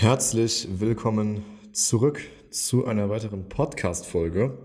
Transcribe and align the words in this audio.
Herzlich 0.00 0.68
willkommen 0.70 1.42
zurück 1.72 2.20
zu 2.50 2.86
einer 2.86 3.10
weiteren 3.10 3.48
Podcast-Folge. 3.48 4.56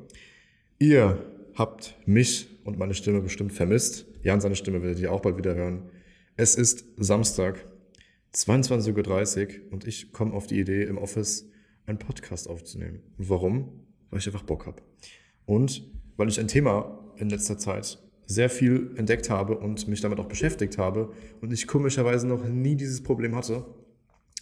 Ihr 0.78 1.26
habt 1.56 1.98
mich 2.06 2.50
und 2.66 2.78
meine 2.78 2.94
Stimme 2.94 3.20
bestimmt 3.20 3.52
vermisst. 3.52 4.06
Jan, 4.22 4.42
seine 4.42 4.56
Stimme 4.56 4.84
werdet 4.84 5.00
ihr 5.00 5.12
auch 5.12 5.22
bald 5.22 5.36
wieder 5.38 5.56
hören. 5.56 5.90
Es 6.38 6.54
ist 6.54 6.86
Samstag, 6.98 7.66
22.30 8.36 9.48
Uhr 9.48 9.72
und 9.72 9.88
ich 9.88 10.12
komme 10.12 10.36
auf 10.36 10.46
die 10.46 10.60
Idee, 10.60 10.84
im 10.84 11.00
Office 11.00 11.50
einen 11.88 11.98
Podcast 11.98 12.48
aufzunehmen. 12.48 13.02
Warum? 13.18 13.88
Weil 14.12 14.20
ich 14.20 14.28
einfach 14.28 14.44
Bock 14.44 14.68
habe. 14.68 14.84
Und 15.48 15.84
weil 16.16 16.28
ich 16.28 16.40
ein 16.40 16.48
Thema 16.48 17.12
in 17.18 17.32
letzter 17.32 17.58
Zeit 17.58 17.98
sehr 18.28 18.52
viel 18.52 18.92
entdeckt 18.98 19.32
habe 19.32 19.58
und 19.58 19.88
mich 19.88 20.02
damit 20.02 20.20
auch 20.20 20.28
beschäftigt 20.28 20.78
habe 20.78 21.12
und 21.42 21.52
ich 21.52 21.66
komischerweise 21.66 22.28
noch 22.28 22.48
nie 22.48 22.76
dieses 22.76 23.02
Problem 23.02 23.36
hatte. 23.36 23.66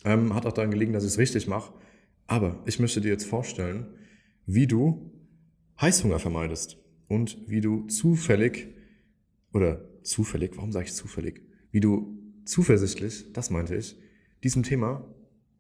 Ähm, 0.04 0.34
hat 0.34 0.46
auch 0.46 0.54
daran 0.54 0.72
gelegen, 0.72 0.94
dass 0.94 1.04
ich 1.04 1.12
es 1.12 1.18
richtig 1.18 1.48
mache. 1.48 1.74
Aber 2.28 2.62
ich 2.66 2.80
möchte 2.80 3.02
dir 3.02 3.10
jetzt 3.10 3.26
vorstellen, 3.26 3.88
wie 4.46 4.68
du 4.68 5.12
Heißhunger 5.80 6.20
vermeidest 6.20 6.78
und 7.08 7.38
wie 7.48 7.62
du 7.62 7.88
zufällig 7.88 8.70
oder 9.54 9.88
zufällig, 10.04 10.56
warum 10.56 10.72
sage 10.72 10.86
ich 10.86 10.94
zufällig, 10.94 11.42
wie 11.72 11.80
du 11.80 12.18
zuversichtlich, 12.46 13.32
das 13.34 13.50
meinte 13.50 13.76
ich, 13.76 13.98
diesem 14.44 14.64
Thema 14.64 15.08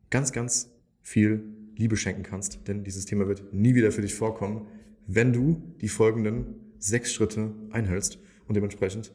ganz, 0.10 0.32
ganz 0.32 0.72
viel 1.02 1.44
Liebe 1.76 1.98
schenken 1.98 2.24
kannst. 2.24 2.68
Denn 2.68 2.84
dieses 2.84 3.06
Thema 3.06 3.28
wird 3.28 3.54
nie 3.54 3.76
wieder 3.76 3.92
für 3.92 4.02
dich 4.02 4.14
vorkommen, 4.14 4.68
wenn 5.08 5.34
du 5.34 5.62
die 5.82 5.90
folgenden 5.90 6.56
sechs 6.80 7.14
Schritte 7.14 7.54
einhältst 7.72 8.20
und 8.48 8.56
dementsprechend 8.56 9.12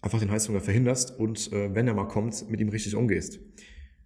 einfach 0.00 0.18
den 0.18 0.30
Heißhunger 0.30 0.60
verhinderst 0.60 1.18
und 1.18 1.52
äh, 1.52 1.74
wenn 1.74 1.86
er 1.86 1.94
mal 1.94 2.08
kommt, 2.08 2.48
mit 2.50 2.60
ihm 2.60 2.68
richtig 2.68 2.94
umgehst. 2.96 3.40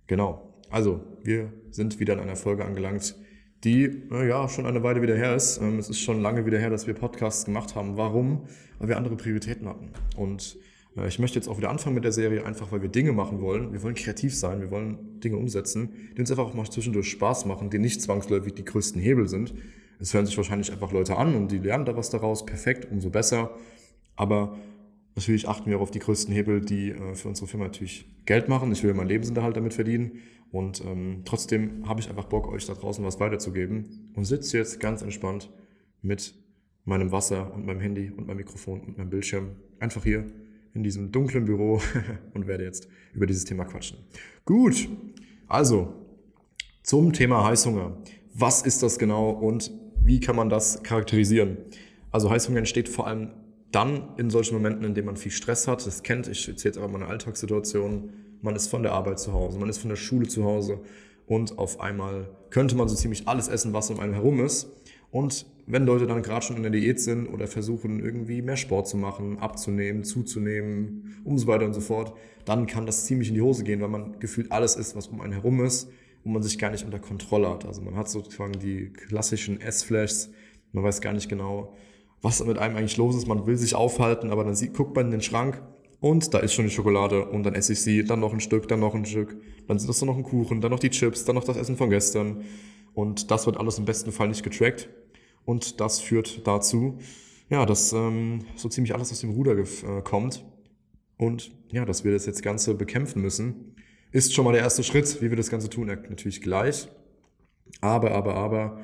Genau. 0.07 0.55
Also, 0.71 1.01
wir 1.23 1.53
sind 1.71 2.01
wieder 2.01 2.15
in 2.15 2.21
einer 2.21 2.37
Folge 2.37 2.65
angelangt, 2.65 3.17
die 3.65 3.85
äh, 3.85 4.29
ja 4.29 4.49
schon 4.49 4.67
eine 4.67 4.83
Weile 4.83 5.03
wieder 5.03 5.17
her 5.17 5.35
ist. 5.35 5.59
Ähm, 5.59 5.79
es 5.79 5.89
ist 5.89 6.01
schon 6.01 6.21
lange 6.21 6.47
wieder 6.47 6.59
her, 6.59 6.71
dass 6.71 6.87
wir 6.87 6.95
Podcasts 6.95 7.45
gemacht 7.45 7.75
haben. 7.75 7.97
Warum? 7.97 8.43
Weil 8.79 8.89
wir 8.89 8.97
andere 8.97 9.17
Prioritäten 9.17 9.69
hatten. 9.69 9.91
Und 10.17 10.57
äh, 10.97 11.09
ich 11.09 11.19
möchte 11.19 11.39
jetzt 11.39 11.49
auch 11.49 11.59
wieder 11.59 11.71
anfangen 11.71 11.95
mit 11.95 12.05
der 12.05 12.13
Serie, 12.13 12.45
einfach 12.45 12.73
weil 12.73 12.83
wir 12.83 12.89
Dinge 12.89 13.13
machen 13.13 13.41
wollen. 13.41 13.73
Wir 13.73 13.83
wollen 13.83 13.95
kreativ 13.95 14.37
sein, 14.37 14.61
wir 14.61 14.71
wollen 14.71 15.21
Dinge 15.21 15.37
umsetzen, 15.37 15.91
die 16.17 16.21
uns 16.21 16.31
einfach 16.31 16.45
auch 16.45 16.55
mal 16.55 16.69
zwischendurch 16.69 17.11
Spaß 17.11 17.47
machen, 17.47 17.71
die 17.71 17.79
nicht 17.79 18.03
zwangsläufig 18.03 18.55
die 18.55 18.65
größten 18.65 19.01
Hebel 19.01 19.29
sind. 19.29 19.55
Es 19.99 20.13
hören 20.13 20.27
sich 20.27 20.37
wahrscheinlich 20.37 20.73
einfach 20.73 20.93
Leute 20.93 21.17
an 21.17 21.35
und 21.35 21.51
die 21.51 21.59
lernen 21.59 21.87
da 21.87 21.97
was 21.97 22.11
daraus. 22.11 22.45
Perfekt, 22.45 22.91
umso 22.91 23.11
besser. 23.11 23.51
Aber 24.15 24.57
natürlich 25.17 25.49
achten 25.49 25.69
wir 25.69 25.79
auch 25.79 25.83
auf 25.83 25.91
die 25.91 25.99
größten 25.99 26.33
Hebel, 26.33 26.61
die 26.61 26.91
äh, 26.91 27.15
für 27.15 27.29
unsere 27.29 27.47
Firma 27.49 27.65
natürlich 27.65 28.09
Geld 28.27 28.49
machen. 28.49 28.71
Ich 28.73 28.83
will 28.85 28.95
meinen 28.95 29.09
Lebensunterhalt 29.09 29.57
damit 29.57 29.75
verdienen. 29.75 30.21
Und 30.53 30.83
ähm, 30.85 31.23
trotzdem 31.25 31.89
habe 31.89 32.01
ich 32.01 32.09
einfach 32.09 32.27
Bock, 32.27 32.49
euch 32.49 32.67
da 32.67 32.75
draußen 32.75 33.05
was 33.05 33.19
weiterzugeben. 33.19 34.13
Und 34.15 34.25
sitze 34.25 34.59
jetzt 34.59 34.79
ganz 34.79 35.03
entspannt 35.03 35.51
mit 36.03 36.35
meinem 36.85 37.11
Wasser 37.11 37.53
und 37.53 37.67
meinem 37.67 37.81
Handy 37.81 38.13
und 38.17 38.27
meinem 38.27 38.37
Mikrofon 38.37 38.81
und 38.81 38.97
meinem 38.97 39.11
Bildschirm 39.11 39.57
einfach 39.81 40.05
hier 40.05 40.25
in 40.73 40.85
diesem 40.85 41.11
dunklen 41.11 41.47
Büro 41.47 41.81
und 42.35 42.47
werde 42.47 42.65
jetzt 42.65 42.89
über 43.13 43.27
dieses 43.27 43.45
Thema 43.45 43.65
quatschen. 43.65 43.99
Gut, 44.45 44.89
also 45.49 45.95
zum 46.83 47.13
Thema 47.13 47.45
Heißhunger. 47.45 47.97
Was 48.35 48.63
ist 48.63 48.83
das 48.83 48.99
genau 48.99 49.31
und 49.31 49.73
wie 50.01 50.21
kann 50.21 50.37
man 50.37 50.49
das 50.49 50.83
charakterisieren? 50.83 51.57
Also 52.13 52.31
Heißhunger 52.31 52.59
entsteht 52.59 52.89
vor 52.89 53.07
allem 53.07 53.31
dann 53.77 54.09
in 54.17 54.31
solchen 54.31 54.55
Momenten, 54.55 54.85
in 54.85 54.95
denen 54.95 55.05
man 55.05 55.17
viel 55.17 55.31
Stress 55.31 55.69
hat. 55.69 55.87
Das 55.87 56.03
kennt, 56.03 56.29
ich 56.29 56.49
erzähle 56.49 56.71
jetzt 56.71 56.79
aber 56.79 56.89
meine 56.89 57.07
Alltagssituation. 57.07 58.11
Man 58.41 58.57
ist 58.57 58.69
von 58.69 58.83
der 58.83 58.93
Arbeit 58.93 59.21
zu 59.21 59.35
Hause, 59.35 59.59
man 59.59 59.69
ist 59.69 59.79
von 59.79 59.91
der 59.91 59.97
Schule 59.97 60.27
zu 60.27 60.45
Hause 60.45 60.81
und 61.27 61.59
auf 61.59 61.79
einmal 61.79 62.31
könnte 62.49 62.75
man 62.75 62.89
so 62.89 62.95
ziemlich 62.95 63.29
alles 63.29 63.49
essen, 63.49 63.75
was 63.75 63.91
um 63.91 64.01
einen 64.01 64.15
herum 64.15 64.43
ist. 64.43 64.71
Und 65.11 65.45
wenn 65.67 65.85
Leute 65.85 66.07
dann 66.07 66.23
gerade 66.23 66.45
schon 66.45 66.57
in 66.57 66.63
der 66.63 66.73
Diät 66.73 67.01
sind 67.01 67.27
oder 67.27 67.47
versuchen, 67.47 68.01
irgendwie 68.01 68.41
mehr 68.41 68.57
Sport 68.57 68.89
zu 68.89 68.97
machen, 68.97 69.39
abzunehmen, 69.41 70.05
zuzunehmen 70.05 71.21
und 71.25 71.37
so 71.37 71.47
weiter 71.47 71.67
und 71.67 71.75
so 71.75 71.83
fort, 71.83 72.17
dann 72.47 72.67
kann 72.67 72.87
das 72.87 73.05
ziemlich 73.05 73.29
in 73.29 73.35
die 73.35 73.43
Hose 73.43 73.63
gehen, 73.63 73.83
weil 73.83 73.89
man 73.89 74.19
gefühlt 74.21 74.53
alles 74.53 74.77
isst, 74.77 74.97
was 74.97 75.09
um 75.09 75.21
einen 75.21 75.35
herum 75.35 75.63
ist 75.63 75.91
und 76.25 76.33
man 76.33 76.43
sich 76.43 76.59
gar 76.59 76.71
nicht 76.71 76.85
unter 76.87 76.99
Kontrolle 76.99 77.51
hat. 77.51 77.67
Also 77.67 77.83
man 77.83 77.95
hat 77.95 78.09
sozusagen 78.09 78.53
die 78.53 78.91
klassischen 78.91 79.61
Essflashs, 79.61 80.31
man 80.73 80.83
weiß 80.83 81.03
gar 81.03 81.13
nicht 81.13 81.29
genau, 81.29 81.75
was 82.23 82.45
mit 82.45 82.59
einem 82.59 82.77
eigentlich 82.77 82.97
los 82.97 83.17
ist. 83.17 83.27
Man 83.27 83.47
will 83.47 83.57
sich 83.57 83.75
aufhalten, 83.75 84.31
aber 84.31 84.45
dann 84.45 84.55
sieht, 84.55 84.75
guckt 84.75 84.95
man 84.95 85.07
in 85.07 85.13
den 85.13 85.21
Schrank 85.21 85.63
und 86.01 86.35
da 86.35 86.39
ist 86.39 86.55
schon 86.55 86.67
die 86.67 86.71
Schokolade 86.71 87.27
und 87.27 87.43
dann 87.43 87.55
esse 87.55 87.73
ich 87.73 87.83
sie, 87.83 88.05
dann 88.05 88.21
noch 88.21 88.33
ein 88.33 88.41
Stück, 88.41 88.69
dann 88.69 88.81
noch 88.81 88.95
ein 88.95 89.07
Stück, 89.07 89.37
dann 89.67 89.77
ist 89.77 89.89
das 89.89 90.03
noch 90.03 90.17
ein 90.17 90.23
Kuchen, 90.23 90.61
dann 90.61 90.71
noch 90.71 90.79
die 90.79 90.91
Chips, 90.91 91.25
dann 91.25 91.37
noch 91.37 91.45
das 91.45 91.57
Essen 91.57 91.77
von 91.77 91.91
gestern 91.91 92.45
und 92.95 93.31
das 93.31 93.47
wird 93.47 93.57
alles 93.57 93.79
im 93.79 93.85
besten 93.85 94.13
Fall 94.13 94.29
nicht 94.29 94.43
getrackt 94.43 94.89
und 95.45 95.81
das 95.81 96.01
führt 96.01 96.47
dazu, 96.47 96.99
ja, 97.49 97.65
dass 97.65 97.93
ähm, 97.93 98.45
so 98.57 98.69
ziemlich 98.69 98.95
alles 98.95 99.13
aus 99.13 99.21
dem 99.21 99.31
Ruder 99.31 99.57
äh, 99.57 100.03
kommt 100.03 100.45
und 101.17 101.51
ja, 101.71 101.85
dass 101.85 102.05
wir 102.05 102.13
das 102.13 102.27
jetzt 102.27 102.43
Ganze 102.43 102.75
bekämpfen 102.75 103.23
müssen, 103.23 103.77
ist 104.13 104.35
schon 104.35 104.45
mal 104.45 104.53
der 104.53 104.63
erste 104.63 104.85
Schritt. 104.85 105.21
Wie 105.21 105.31
wir 105.31 105.37
das 105.37 105.51
Ganze 105.51 105.69
tun, 105.69 105.87
natürlich 105.87 106.41
gleich. 106.41 106.89
Aber, 107.81 108.13
aber, 108.13 108.35
aber, 108.35 108.81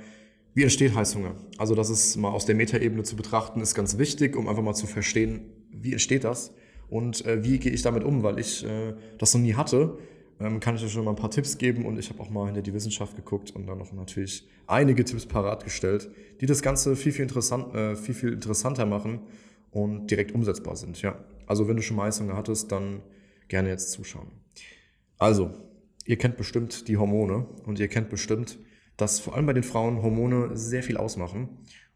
wie 0.54 0.62
entsteht 0.62 0.94
Heißhunger? 0.94 1.34
Also 1.58 1.74
das 1.74 1.90
ist 1.90 2.16
mal 2.16 2.30
aus 2.30 2.44
der 2.44 2.54
Metaebene 2.54 3.02
zu 3.02 3.16
betrachten, 3.16 3.60
ist 3.60 3.74
ganz 3.74 3.98
wichtig, 3.98 4.36
um 4.36 4.48
einfach 4.48 4.62
mal 4.62 4.74
zu 4.74 4.86
verstehen, 4.86 5.42
wie 5.70 5.92
entsteht 5.92 6.24
das 6.24 6.52
und 6.90 7.24
äh, 7.24 7.42
wie 7.42 7.58
gehe 7.58 7.72
ich 7.72 7.82
damit 7.82 8.04
um, 8.04 8.22
weil 8.22 8.38
ich 8.38 8.64
äh, 8.64 8.94
das 9.18 9.32
noch 9.34 9.40
nie 9.40 9.54
hatte. 9.54 9.98
Ähm, 10.40 10.60
kann 10.60 10.74
ich 10.74 10.84
euch 10.84 10.92
schon 10.92 11.04
mal 11.04 11.12
ein 11.12 11.16
paar 11.16 11.30
Tipps 11.30 11.56
geben 11.56 11.86
und 11.86 11.98
ich 11.98 12.10
habe 12.10 12.20
auch 12.20 12.28
mal 12.28 12.46
hinter 12.46 12.62
die 12.62 12.74
Wissenschaft 12.74 13.16
geguckt 13.16 13.50
und 13.52 13.66
dann 13.66 13.78
noch 13.78 13.92
natürlich 13.92 14.46
einige 14.66 15.04
Tipps 15.04 15.24
parat 15.24 15.64
gestellt, 15.64 16.10
die 16.40 16.46
das 16.46 16.62
Ganze 16.62 16.96
viel, 16.96 17.12
viel, 17.12 17.22
interessant, 17.22 17.74
äh, 17.74 17.96
viel, 17.96 18.14
viel 18.14 18.32
interessanter 18.32 18.84
machen 18.84 19.20
und 19.70 20.10
direkt 20.10 20.32
umsetzbar 20.32 20.76
sind. 20.76 21.00
Ja. 21.00 21.18
Also 21.46 21.68
wenn 21.68 21.76
du 21.76 21.82
schon 21.82 21.96
mal 21.96 22.06
Heißhunger 22.06 22.36
hattest, 22.36 22.72
dann 22.72 23.02
gerne 23.48 23.68
jetzt 23.68 23.92
zuschauen. 23.92 24.28
Also, 25.18 25.50
ihr 26.04 26.16
kennt 26.16 26.36
bestimmt 26.36 26.88
die 26.88 26.96
Hormone 26.96 27.46
und 27.64 27.78
ihr 27.78 27.88
kennt 27.88 28.10
bestimmt, 28.10 28.58
dass 28.96 29.20
vor 29.20 29.34
allem 29.34 29.46
bei 29.46 29.52
den 29.52 29.62
Frauen 29.62 30.02
Hormone 30.02 30.56
sehr 30.56 30.82
viel 30.82 30.96
ausmachen. 30.96 31.48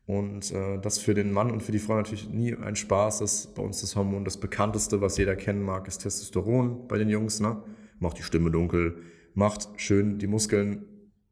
Und 0.07 0.53
äh, 0.53 0.79
das 0.81 0.99
für 0.99 1.15
den 1.15 1.33
Mann 1.33 1.51
und 1.51 1.63
für 1.63 1.73
die 1.73 1.81
Frau 1.81 1.97
natürlich 1.97 2.29
nie 2.29 2.55
ein 2.55 2.77
Spaß 2.77 3.21
ist. 3.23 3.55
Bei 3.55 3.63
uns 3.63 3.81
das 3.81 3.97
Hormon, 3.97 4.25
das 4.25 4.39
bekannteste, 4.39 5.01
was 5.01 5.19
jeder 5.19 5.35
kennen 5.35 5.63
mag, 5.63 5.89
ist 5.89 5.99
Testosteron 5.99 6.87
bei 6.87 6.97
den 6.97 7.09
Jungs. 7.09 7.41
Ne? 7.41 7.63
Macht 7.99 8.19
die 8.19 8.23
Stimme 8.23 8.51
dunkel, 8.51 9.03
macht 9.35 9.69
schön 9.77 10.19
die 10.19 10.29
Muskeln 10.29 10.85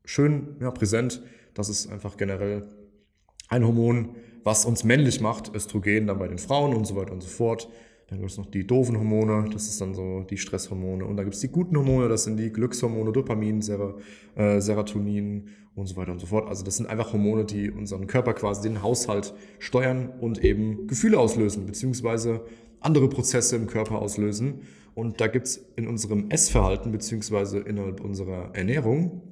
schön 0.05 0.57
ja, 0.61 0.71
präsent. 0.71 1.23
Das 1.55 1.69
ist 1.69 1.91
einfach 1.91 2.17
generell 2.17 2.69
ein 3.49 3.65
Hormon, 3.65 4.17
was 4.43 4.65
uns 4.65 4.85
männlich 4.85 5.21
macht. 5.21 5.55
Östrogen 5.55 6.07
dann 6.07 6.19
bei 6.19 6.29
den 6.29 6.39
Frauen 6.39 6.75
und 6.75 6.85
so 6.85 6.97
weiter 6.97 7.13
und 7.13 7.23
so 7.23 7.29
fort. 7.29 7.69
Dann 8.15 8.21
gibt 8.21 8.31
es 8.31 8.39
noch 8.39 8.47
die 8.47 8.65
doofen 8.65 8.97
Hormone, 8.97 9.51
das 9.53 9.67
ist 9.67 9.81
dann 9.81 9.93
so 9.93 10.21
die 10.21 10.37
Stresshormone. 10.37 11.05
Und 11.05 11.17
dann 11.17 11.27
gibt 11.27 11.35
es 11.35 11.41
die 11.41 11.49
guten 11.49 11.77
Hormone, 11.77 12.09
das 12.09 12.23
sind 12.23 12.37
die 12.37 12.53
Glückshormone, 12.53 13.11
Dopamin, 13.11 13.61
Ser 13.61 13.97
äh, 14.37 14.61
Serotonin 14.61 15.49
und 15.75 15.87
so 15.89 15.97
weiter 15.97 16.13
und 16.13 16.21
so 16.21 16.29
fort. 16.29 16.49
Also 16.49 16.65
das 16.65 16.77
sind 16.77 16.87
einfach 16.87 17.13
Hormone, 17.13 17.45
die 17.45 17.73
unseren 17.73 18.07
Körper 18.07 18.35
quasi 18.35 18.69
den 18.69 18.85
Haushalt 18.85 19.35
steuern 19.59 20.11
und 20.21 20.45
eben 20.45 20.87
Gefühle 20.87 21.19
auslösen, 21.19 21.67
beziehungsweise 21.67 22.43
andere 22.79 23.09
Prozesse 23.09 23.57
im 23.57 23.67
Körper 23.67 24.01
auslösen. 24.01 24.61
Und 24.95 25.21
da 25.21 25.27
gibt 25.27 25.49
es 25.49 25.57
in 25.75 25.89
unserem 25.89 26.31
Essverhalten, 26.31 26.93
beziehungsweise 26.93 27.59
innerhalb 27.59 28.01
unserer 28.01 28.55
Ernährung, 28.55 29.23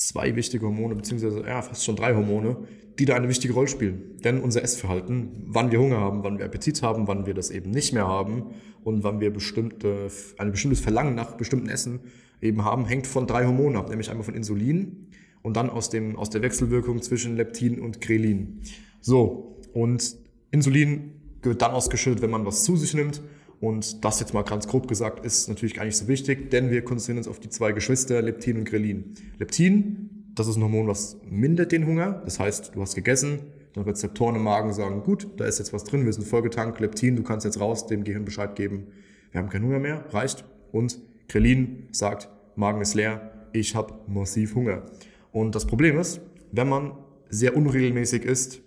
zwei 0.00 0.34
wichtige 0.34 0.64
Hormone, 0.64 0.94
beziehungsweise 0.94 1.44
ja, 1.46 1.60
fast 1.60 1.84
schon 1.84 1.94
drei 1.94 2.14
Hormone, 2.14 2.56
die 2.98 3.04
da 3.04 3.14
eine 3.14 3.28
wichtige 3.28 3.52
Rolle 3.52 3.68
spielen. 3.68 4.16
Denn 4.24 4.40
unser 4.40 4.62
Essverhalten, 4.62 5.44
wann 5.46 5.70
wir 5.70 5.78
Hunger 5.78 5.98
haben, 5.98 6.24
wann 6.24 6.38
wir 6.38 6.46
Appetit 6.46 6.82
haben, 6.82 7.06
wann 7.06 7.26
wir 7.26 7.34
das 7.34 7.50
eben 7.50 7.70
nicht 7.70 7.92
mehr 7.92 8.08
haben 8.08 8.46
und 8.82 9.04
wann 9.04 9.20
wir 9.20 9.30
bestimmte, 9.30 10.08
ein 10.38 10.52
bestimmtes 10.52 10.80
Verlangen 10.80 11.14
nach 11.14 11.36
bestimmten 11.36 11.68
Essen 11.68 12.00
eben 12.40 12.64
haben, 12.64 12.86
hängt 12.86 13.06
von 13.06 13.26
drei 13.26 13.44
Hormonen 13.44 13.76
ab, 13.76 13.90
nämlich 13.90 14.10
einmal 14.10 14.24
von 14.24 14.34
Insulin 14.34 15.06
und 15.42 15.56
dann 15.56 15.68
aus, 15.68 15.90
dem, 15.90 16.16
aus 16.16 16.30
der 16.30 16.40
Wechselwirkung 16.40 17.02
zwischen 17.02 17.36
Leptin 17.36 17.78
und 17.78 18.00
Grelin. 18.00 18.62
So, 19.02 19.60
und 19.74 20.16
Insulin 20.50 21.12
wird 21.42 21.60
dann 21.60 21.72
ausgeschüttet, 21.72 22.22
wenn 22.22 22.30
man 22.30 22.46
was 22.46 22.64
zu 22.64 22.76
sich 22.76 22.94
nimmt 22.94 23.20
und 23.60 24.04
das 24.04 24.20
jetzt 24.20 24.32
mal 24.32 24.42
ganz 24.42 24.66
grob 24.66 24.88
gesagt 24.88 25.24
ist 25.24 25.48
natürlich 25.48 25.74
gar 25.74 25.84
nicht 25.84 25.96
so 25.96 26.08
wichtig, 26.08 26.50
denn 26.50 26.70
wir 26.70 26.82
konzentrieren 26.82 27.18
uns 27.18 27.28
auf 27.28 27.40
die 27.40 27.50
zwei 27.50 27.72
Geschwister, 27.72 28.22
Leptin 28.22 28.56
und 28.56 28.64
Grelin. 28.64 29.14
Leptin, 29.38 30.32
das 30.34 30.46
ist 30.46 30.56
ein 30.56 30.62
Hormon, 30.62 30.88
was 30.88 31.18
mindert 31.28 31.70
den 31.70 31.86
Hunger. 31.86 32.22
Das 32.24 32.40
heißt, 32.40 32.74
du 32.74 32.80
hast 32.80 32.94
gegessen, 32.94 33.40
dann 33.74 33.84
Rezeptoren 33.84 34.36
im 34.36 34.42
Magen 34.42 34.72
sagen, 34.72 35.02
gut, 35.02 35.28
da 35.36 35.44
ist 35.44 35.58
jetzt 35.58 35.74
was 35.74 35.84
drin, 35.84 36.06
wir 36.06 36.12
sind 36.12 36.26
vollgetankt. 36.26 36.80
Leptin, 36.80 37.16
du 37.16 37.22
kannst 37.22 37.44
jetzt 37.44 37.60
raus, 37.60 37.86
dem 37.86 38.02
Gehirn 38.02 38.24
Bescheid 38.24 38.56
geben, 38.56 38.86
wir 39.30 39.40
haben 39.40 39.50
keinen 39.50 39.66
Hunger 39.66 39.78
mehr, 39.78 40.06
reicht. 40.08 40.44
Und 40.72 40.98
Grelin 41.28 41.88
sagt, 41.92 42.30
Magen 42.56 42.80
ist 42.80 42.94
leer, 42.94 43.48
ich 43.52 43.74
habe 43.76 43.94
massiv 44.06 44.54
Hunger. 44.54 44.86
Und 45.32 45.54
das 45.54 45.66
Problem 45.66 45.98
ist, 45.98 46.20
wenn 46.50 46.68
man 46.68 46.92
sehr 47.28 47.56
unregelmäßig 47.56 48.24
isst, 48.24 48.62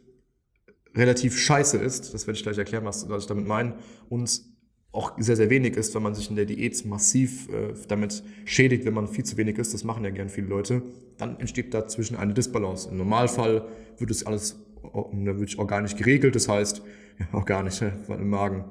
relativ 0.95 1.37
scheiße 1.37 1.77
ist, 1.77 2.13
das 2.13 2.27
werde 2.27 2.37
ich 2.37 2.43
gleich 2.43 2.59
erklären, 2.59 2.85
was, 2.85 3.09
was 3.09 3.23
ich 3.23 3.27
damit 3.27 3.47
meine, 3.47 3.75
und 4.09 4.52
auch 4.93 5.13
sehr, 5.17 5.35
sehr 5.35 5.49
wenig 5.49 5.75
isst, 5.75 5.95
wenn 5.95 6.03
man 6.03 6.13
sich 6.13 6.29
in 6.29 6.35
der 6.35 6.45
Diät 6.45 6.85
massiv 6.85 7.49
äh, 7.49 7.73
damit 7.87 8.23
schädigt, 8.45 8.85
wenn 8.85 8.93
man 8.93 9.07
viel 9.07 9.25
zu 9.25 9.35
wenig 9.37 9.57
isst, 9.57 9.73
das 9.73 9.83
machen 9.83 10.05
ja 10.05 10.11
gern 10.11 10.29
viele 10.29 10.47
Leute, 10.47 10.83
dann 11.17 11.39
entsteht 11.39 11.73
dazwischen 11.73 12.15
eine 12.15 12.33
Disbalance. 12.33 12.89
Im 12.89 12.97
Normalfall 12.97 13.65
wird 13.97 14.11
es 14.11 14.25
alles 14.25 14.55
wirklich 14.83 15.57
organisch 15.57 15.95
geregelt, 15.95 16.35
das 16.35 16.47
heißt, 16.47 16.83
ja, 17.19 17.27
organisch 17.33 17.81
ja, 17.81 17.91
im 18.07 18.29
Magen 18.29 18.65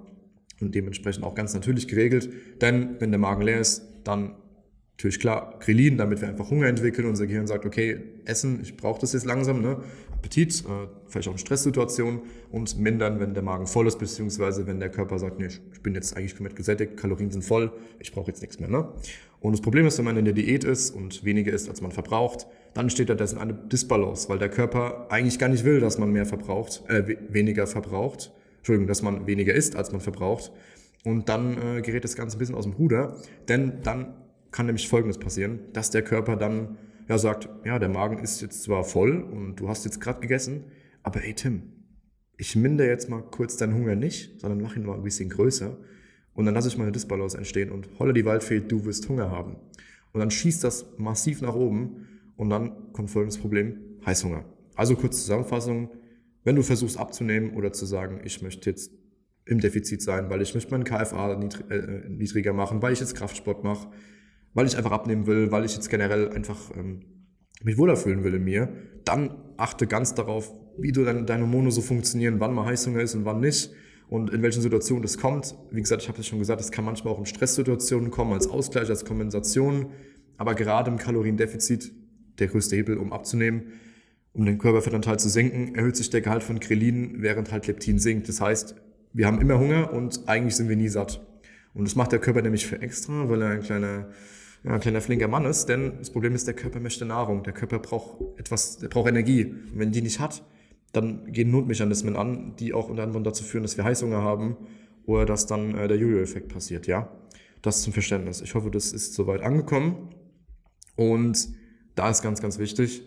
und 0.60 0.74
dementsprechend 0.74 1.24
auch 1.24 1.34
ganz 1.34 1.54
natürlich 1.54 1.88
geregelt, 1.88 2.30
denn 2.60 3.00
wenn 3.00 3.10
der 3.10 3.18
Magen 3.18 3.42
leer 3.42 3.58
ist, 3.58 3.82
dann 4.04 4.36
natürlich 5.02 5.18
klar 5.18 5.58
Grillin, 5.58 5.98
damit 5.98 6.20
wir 6.20 6.28
einfach 6.28 6.48
Hunger 6.48 6.68
entwickeln. 6.68 7.08
Unser 7.08 7.26
Gehirn 7.26 7.48
sagt, 7.48 7.66
okay, 7.66 7.98
Essen, 8.24 8.60
ich 8.62 8.76
brauche 8.76 9.00
das 9.00 9.12
jetzt 9.12 9.26
langsam, 9.26 9.60
ne? 9.60 9.78
Appetit, 10.12 10.60
äh, 10.60 10.86
vielleicht 11.08 11.26
auch 11.26 11.32
in 11.32 11.38
Stresssituationen 11.38 12.20
und 12.52 12.78
mindern, 12.78 13.18
wenn 13.18 13.34
der 13.34 13.42
Magen 13.42 13.66
voll 13.66 13.88
ist, 13.88 13.98
beziehungsweise 13.98 14.68
wenn 14.68 14.78
der 14.78 14.90
Körper 14.90 15.18
sagt, 15.18 15.40
nee, 15.40 15.48
ich 15.72 15.80
bin 15.82 15.96
jetzt 15.96 16.16
eigentlich 16.16 16.36
komplett 16.36 16.54
gesättigt, 16.54 16.96
Kalorien 16.96 17.32
sind 17.32 17.44
voll, 17.44 17.72
ich 17.98 18.12
brauche 18.12 18.28
jetzt 18.28 18.40
nichts 18.42 18.60
mehr. 18.60 18.68
Ne? 18.68 18.88
Und 19.40 19.50
das 19.50 19.60
Problem 19.60 19.84
ist, 19.86 19.98
wenn 19.98 20.04
man 20.04 20.16
in 20.16 20.24
der 20.24 20.34
Diät 20.34 20.62
ist 20.62 20.90
und 20.90 21.24
weniger 21.24 21.52
isst, 21.52 21.68
als 21.68 21.80
man 21.80 21.90
verbraucht, 21.90 22.46
dann 22.72 22.88
steht 22.88 23.08
da 23.08 23.16
das 23.16 23.32
in 23.32 23.40
eine 23.40 23.54
Disbalance, 23.54 24.28
weil 24.28 24.38
der 24.38 24.48
Körper 24.48 25.08
eigentlich 25.10 25.40
gar 25.40 25.48
nicht 25.48 25.64
will, 25.64 25.80
dass 25.80 25.98
man 25.98 26.12
mehr 26.12 26.26
verbraucht, 26.26 26.84
äh, 26.88 27.16
weniger 27.28 27.66
verbraucht. 27.66 28.30
Entschuldigung, 28.58 28.86
dass 28.86 29.02
man 29.02 29.26
weniger 29.26 29.52
isst, 29.52 29.74
als 29.74 29.90
man 29.90 30.00
verbraucht. 30.00 30.52
Und 31.04 31.28
dann 31.28 31.58
äh, 31.58 31.82
gerät 31.82 32.04
das 32.04 32.14
Ganze 32.14 32.36
ein 32.36 32.38
bisschen 32.38 32.54
aus 32.54 32.62
dem 32.62 32.74
Ruder, 32.74 33.16
denn 33.48 33.80
dann 33.82 34.14
kann 34.52 34.66
nämlich 34.66 34.88
Folgendes 34.88 35.18
passieren, 35.18 35.60
dass 35.72 35.90
der 35.90 36.02
Körper 36.02 36.36
dann 36.36 36.78
ja 37.08 37.18
sagt, 37.18 37.48
ja, 37.64 37.78
der 37.78 37.88
Magen 37.88 38.18
ist 38.18 38.40
jetzt 38.40 38.62
zwar 38.62 38.84
voll 38.84 39.22
und 39.22 39.56
du 39.56 39.68
hast 39.68 39.84
jetzt 39.84 40.00
gerade 40.00 40.20
gegessen, 40.20 40.64
aber 41.02 41.24
ey 41.24 41.34
Tim, 41.34 41.62
ich 42.36 42.54
minder 42.54 42.86
jetzt 42.86 43.08
mal 43.08 43.22
kurz 43.22 43.56
deinen 43.56 43.74
Hunger 43.74 43.96
nicht, 43.96 44.40
sondern 44.40 44.60
mach 44.60 44.76
ihn 44.76 44.84
mal 44.84 44.94
ein 44.94 45.02
bisschen 45.02 45.28
größer 45.28 45.76
und 46.34 46.46
dann 46.46 46.54
lasse 46.54 46.68
ich 46.68 46.76
mal 46.76 46.84
eine 46.84 46.92
Disbalance 46.92 47.36
entstehen 47.36 47.70
und 47.70 47.88
holle 47.98 48.12
die 48.12 48.24
Waldfee, 48.24 48.60
du 48.60 48.84
wirst 48.84 49.08
Hunger 49.08 49.30
haben. 49.30 49.56
Und 50.12 50.20
dann 50.20 50.30
schießt 50.30 50.62
das 50.62 50.86
massiv 50.98 51.40
nach 51.40 51.54
oben 51.54 52.06
und 52.36 52.50
dann 52.50 52.92
kommt 52.92 53.10
folgendes 53.10 53.38
Problem, 53.38 53.78
Heißhunger. 54.04 54.44
Also 54.74 54.94
kurze 54.94 55.20
Zusammenfassung, 55.20 55.90
wenn 56.44 56.56
du 56.56 56.62
versuchst 56.62 56.98
abzunehmen 56.98 57.54
oder 57.54 57.72
zu 57.72 57.86
sagen, 57.86 58.20
ich 58.24 58.42
möchte 58.42 58.68
jetzt 58.70 58.92
im 59.44 59.60
Defizit 59.60 60.02
sein, 60.02 60.30
weil 60.30 60.42
ich 60.42 60.54
möchte 60.54 60.70
meinen 60.70 60.84
KFA 60.84 61.40
äh, 61.40 62.08
niedriger 62.08 62.52
machen, 62.52 62.82
weil 62.82 62.92
ich 62.92 63.00
jetzt 63.00 63.14
Kraftsport 63.14 63.64
mache, 63.64 63.88
weil 64.54 64.66
ich 64.66 64.76
einfach 64.76 64.92
abnehmen 64.92 65.26
will, 65.26 65.50
weil 65.50 65.64
ich 65.64 65.74
jetzt 65.74 65.88
generell 65.88 66.30
einfach 66.30 66.70
ähm, 66.76 67.00
mich 67.62 67.78
wohler 67.78 67.96
fühlen 67.96 68.24
will 68.24 68.34
in 68.34 68.44
mir, 68.44 68.72
dann 69.04 69.34
achte 69.56 69.86
ganz 69.86 70.14
darauf, 70.14 70.52
wie 70.78 70.92
du 70.92 71.04
deine, 71.04 71.24
deine 71.24 71.42
Hormone 71.42 71.70
so 71.70 71.80
funktionieren, 71.80 72.40
wann 72.40 72.54
mal 72.54 72.66
Heißhunger 72.66 73.00
ist 73.00 73.14
und 73.14 73.24
wann 73.24 73.40
nicht 73.40 73.70
und 74.08 74.30
in 74.30 74.42
welchen 74.42 74.62
Situationen 74.62 75.02
das 75.02 75.18
kommt. 75.18 75.54
Wie 75.70 75.80
gesagt, 75.80 76.02
ich 76.02 76.08
habe 76.08 76.20
es 76.20 76.26
schon 76.26 76.38
gesagt, 76.38 76.60
es 76.60 76.70
kann 76.70 76.84
manchmal 76.84 77.14
auch 77.14 77.18
in 77.18 77.26
Stresssituationen 77.26 78.10
kommen, 78.10 78.32
als 78.32 78.46
Ausgleich, 78.46 78.88
als 78.88 79.04
Kompensation, 79.04 79.92
aber 80.36 80.54
gerade 80.54 80.90
im 80.90 80.98
Kaloriendefizit 80.98 81.92
der 82.38 82.48
größte 82.48 82.76
Hebel, 82.76 82.98
um 82.98 83.12
abzunehmen, 83.12 83.72
um 84.32 84.46
den 84.46 84.58
Körperfettanteil 84.58 85.18
zu 85.18 85.28
senken, 85.28 85.74
erhöht 85.74 85.96
sich 85.96 86.10
der 86.10 86.22
Gehalt 86.22 86.42
von 86.42 86.58
Krelin, 86.58 87.16
während 87.18 87.52
halt 87.52 87.66
Leptin 87.66 87.98
sinkt. 87.98 88.28
Das 88.28 88.40
heißt, 88.40 88.74
wir 89.12 89.26
haben 89.26 89.40
immer 89.40 89.58
Hunger 89.58 89.92
und 89.92 90.26
eigentlich 90.26 90.56
sind 90.56 90.68
wir 90.68 90.76
nie 90.76 90.88
satt. 90.88 91.26
Und 91.74 91.86
das 91.86 91.96
macht 91.96 92.12
der 92.12 92.18
Körper 92.18 92.42
nämlich 92.42 92.66
für 92.66 92.80
extra, 92.80 93.28
weil 93.28 93.42
er 93.42 93.50
ein 93.50 93.60
kleiner 93.60 94.08
ein 94.64 94.80
kleiner 94.80 95.00
flinker 95.00 95.28
Mann 95.28 95.44
ist, 95.44 95.66
denn 95.66 95.98
das 95.98 96.10
Problem 96.10 96.34
ist, 96.34 96.46
der 96.46 96.54
Körper 96.54 96.78
möchte 96.78 97.04
Nahrung. 97.04 97.42
Der 97.42 97.52
Körper 97.52 97.80
braucht 97.80 98.38
etwas, 98.38 98.78
der 98.78 98.88
braucht 98.88 99.08
Energie. 99.08 99.44
Und 99.44 99.78
wenn 99.78 99.90
die 99.90 100.02
nicht 100.02 100.20
hat, 100.20 100.44
dann 100.92 101.32
gehen 101.32 101.50
Notmechanismen 101.50 102.16
an, 102.16 102.54
die 102.56 102.72
auch 102.72 102.88
unter 102.88 103.02
anderem 103.02 103.24
dazu 103.24 103.44
führen, 103.44 103.62
dass 103.62 103.76
wir 103.76 103.84
Heißhunger 103.84 104.22
haben 104.22 104.56
oder 105.04 105.26
dass 105.26 105.46
dann 105.46 105.74
äh, 105.74 105.88
der 105.88 105.96
Jojo-Effekt 105.96 106.48
passiert, 106.48 106.86
ja. 106.86 107.10
Das 107.60 107.82
zum 107.82 107.92
Verständnis. 107.92 108.40
Ich 108.40 108.54
hoffe, 108.54 108.70
das 108.70 108.92
ist 108.92 109.14
soweit 109.14 109.40
angekommen. 109.40 110.10
Und 110.96 111.48
da 111.94 112.10
ist 112.10 112.22
ganz, 112.22 112.40
ganz 112.40 112.58
wichtig, 112.58 113.02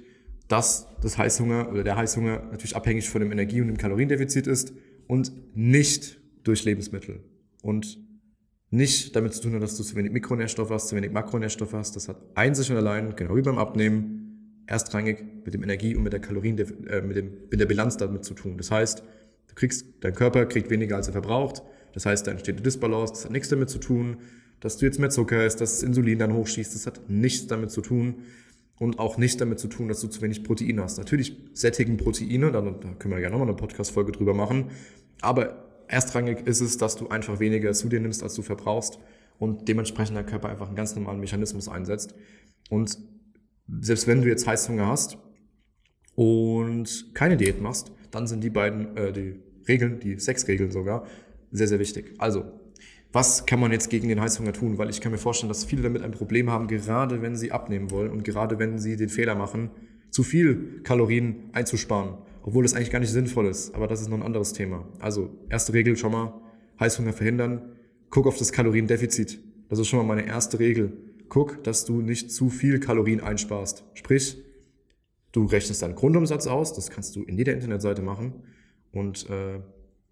dass 0.48 0.88
das 1.02 1.18
Heißhunger 1.18 1.70
oder 1.72 1.84
der 1.84 1.96
Heißhunger 1.96 2.44
natürlich 2.52 2.76
abhängig 2.76 3.10
von 3.10 3.22
dem 3.22 3.32
Energie- 3.32 3.62
und 3.62 3.68
dem 3.68 3.78
Kaloriendefizit 3.78 4.48
ist 4.48 4.74
und 5.08 5.32
nicht 5.56 6.20
durch 6.44 6.64
Lebensmittel. 6.64 7.24
Und 7.62 8.05
nicht 8.76 9.16
damit 9.16 9.34
zu 9.34 9.42
tun 9.42 9.54
hat, 9.54 9.64
dass 9.64 9.78
du 9.78 9.84
zu 9.84 9.96
wenig 9.96 10.12
Mikronährstoffe 10.12 10.70
hast, 10.70 10.90
zu 10.90 10.96
wenig 10.96 11.12
Makronährstoffe 11.12 11.74
hast. 11.74 11.96
Das 11.96 12.08
hat 12.08 12.18
einzig 12.36 12.72
und 12.72 12.78
allein, 12.78 13.16
genau 13.16 13.36
wie 13.36 13.42
beim 13.42 13.58
Abnehmen, 13.58 14.62
erstrangig 14.68 15.24
mit 15.44 15.54
dem 15.54 15.64
Energie 15.64 15.96
und 15.96 16.04
mit 16.04 16.14
der 16.14 16.20
Kalorien, 16.20 16.58
äh, 16.58 17.02
mit, 17.02 17.16
dem, 17.18 17.32
mit 17.50 17.60
der 17.60 17.66
Bilanz 17.66 17.98
damit 17.98 18.26
zu 18.26 18.34
tun. 18.34 18.58
Das 18.58 18.72
heißt, 18.72 19.04
du 19.48 19.56
kriegst, 19.56 19.86
dein 20.02 20.14
Körper 20.14 20.46
kriegt 20.46 20.70
weniger, 20.70 20.96
als 20.96 21.08
er 21.08 21.14
verbraucht. 21.14 21.62
Das 21.94 22.06
heißt, 22.06 22.28
da 22.28 22.32
entsteht 22.32 22.56
eine 22.56 22.64
Disbalance. 22.64 23.14
Das 23.14 23.26
hat 23.26 23.32
nichts 23.32 23.50
damit 23.50 23.70
zu 23.70 23.80
tun, 23.80 24.18
dass 24.60 24.78
du 24.78 24.86
jetzt 24.86 25.00
mehr 25.00 25.10
Zucker 25.10 25.46
isst, 25.46 25.62
dass 25.62 25.80
das 25.80 25.84
Insulin 25.84 26.20
dann 26.20 26.34
hochschießt. 26.34 26.74
Das 26.76 26.88
hat 26.88 27.10
nichts 27.10 27.48
damit 27.48 27.72
zu 27.72 27.82
tun. 27.82 28.16
Und 28.78 29.00
auch 29.00 29.18
nicht 29.18 29.40
damit 29.40 29.60
zu 29.60 29.70
tun, 29.70 29.88
dass 29.88 30.02
du 30.02 30.08
zu 30.08 30.22
wenig 30.22 30.44
Protein 30.44 30.82
hast. 30.82 30.98
Natürlich 30.98 31.38
sättigen 31.54 31.96
Proteine, 31.96 32.52
da 32.52 32.62
können 32.62 33.14
wir 33.14 33.22
gerne 33.22 33.30
nochmal 33.30 33.48
eine 33.48 33.56
Podcast-Folge 33.56 34.12
drüber 34.12 34.34
machen. 34.34 34.66
Aber 35.22 35.65
erstrangig 35.88 36.46
ist 36.48 36.62
es, 36.62 36.78
dass 36.78 36.96
du 36.96 37.10
einfach 37.10 37.40
weniger 37.40 37.74
zu 37.74 37.90
dir 37.90 38.00
nimmst, 38.00 38.24
als 38.24 38.36
du 38.36 38.42
verbrauchst 38.42 39.00
und 39.38 39.68
dementsprechend 39.68 40.16
der 40.16 40.26
Körper 40.26 40.50
einfach 40.50 40.68
einen 40.68 40.76
ganz 40.76 40.96
normalen 40.96 41.20
Mechanismus 41.20 41.68
einsetzt. 41.68 42.16
Und 42.70 42.98
selbst 43.82 44.08
wenn 44.08 44.22
du 44.22 44.28
jetzt 44.28 44.48
Heißhunger 44.48 44.88
hast 44.88 45.18
und 46.16 47.12
keine 47.14 47.38
Diät 47.38 47.62
machst, 47.62 47.92
dann 48.12 48.28
sind 48.28 48.44
die 48.44 48.50
beiden, 48.50 48.96
äh, 48.96 49.12
die 49.12 49.40
Regeln, 49.68 50.00
die 50.00 50.20
sechs 50.20 50.48
Regeln 50.48 50.72
sogar, 50.72 51.06
sehr, 51.52 51.68
sehr 51.68 51.80
wichtig. 51.80 52.14
Also, 52.18 52.46
was 53.12 53.46
kann 53.46 53.60
man 53.60 53.72
jetzt 53.72 53.90
gegen 53.90 54.10
den 54.10 54.20
Heißhunger 54.20 54.54
tun? 54.54 54.78
Weil 54.78 54.90
ich 54.90 55.00
kann 55.00 55.12
mir 55.12 55.18
vorstellen, 55.18 55.48
dass 55.50 55.64
viele 55.64 55.84
damit 55.84 56.02
ein 56.02 56.12
Problem 56.12 56.50
haben, 56.50 56.68
gerade 56.68 57.22
wenn 57.22 57.36
sie 57.36 57.52
abnehmen 57.52 57.90
wollen 57.92 58.12
und 58.12 58.24
gerade 58.24 58.60
wenn 58.60 58.78
sie 58.78 58.98
den 58.98 59.10
Fehler 59.10 59.36
machen, 59.36 59.72
zu 60.12 60.24
viel 60.24 60.82
Kalorien 60.84 61.50
einzusparen 61.54 62.18
obwohl 62.48 62.62
das 62.62 62.76
eigentlich 62.76 62.92
gar 62.92 63.00
nicht 63.00 63.12
sinnvoll 63.12 63.48
ist. 63.48 63.74
Aber 63.74 63.88
das 63.88 64.02
ist 64.02 64.08
noch 64.08 64.18
ein 64.18 64.24
anderes 64.24 64.54
Thema. 64.54 64.88
Also, 65.00 65.32
erste 65.50 65.74
Regel 65.74 65.98
schon 65.98 66.12
mal, 66.12 66.40
Heißhunger 66.80 67.12
verhindern. 67.12 67.72
Guck 68.12 68.28
auf 68.28 68.38
das 68.38 68.52
Kaloriendefizit. 68.52 69.40
Das 69.68 69.80
ist 69.80 69.88
schon 69.88 69.98
mal 69.98 70.06
meine 70.06 70.28
erste 70.28 70.60
Regel. 70.60 70.94
Guck, 71.28 71.64
dass 71.64 71.86
du 71.86 72.02
nicht 72.02 72.32
zu 72.32 72.52
viel 72.52 72.80
Kalorien 72.80 73.20
einsparst. 73.20 73.84
Sprich, 73.96 74.38
du 75.32 75.46
rechnest 75.46 75.82
deinen 75.82 75.96
Grundumsatz 75.96 76.46
aus. 76.46 76.74
Das 76.74 76.92
kannst 76.92 77.16
du 77.16 77.24
in 77.24 77.36
jeder 77.36 77.54
Internetseite 77.54 78.04
machen. 78.04 78.34
Und 78.92 79.28
äh, 79.32 79.60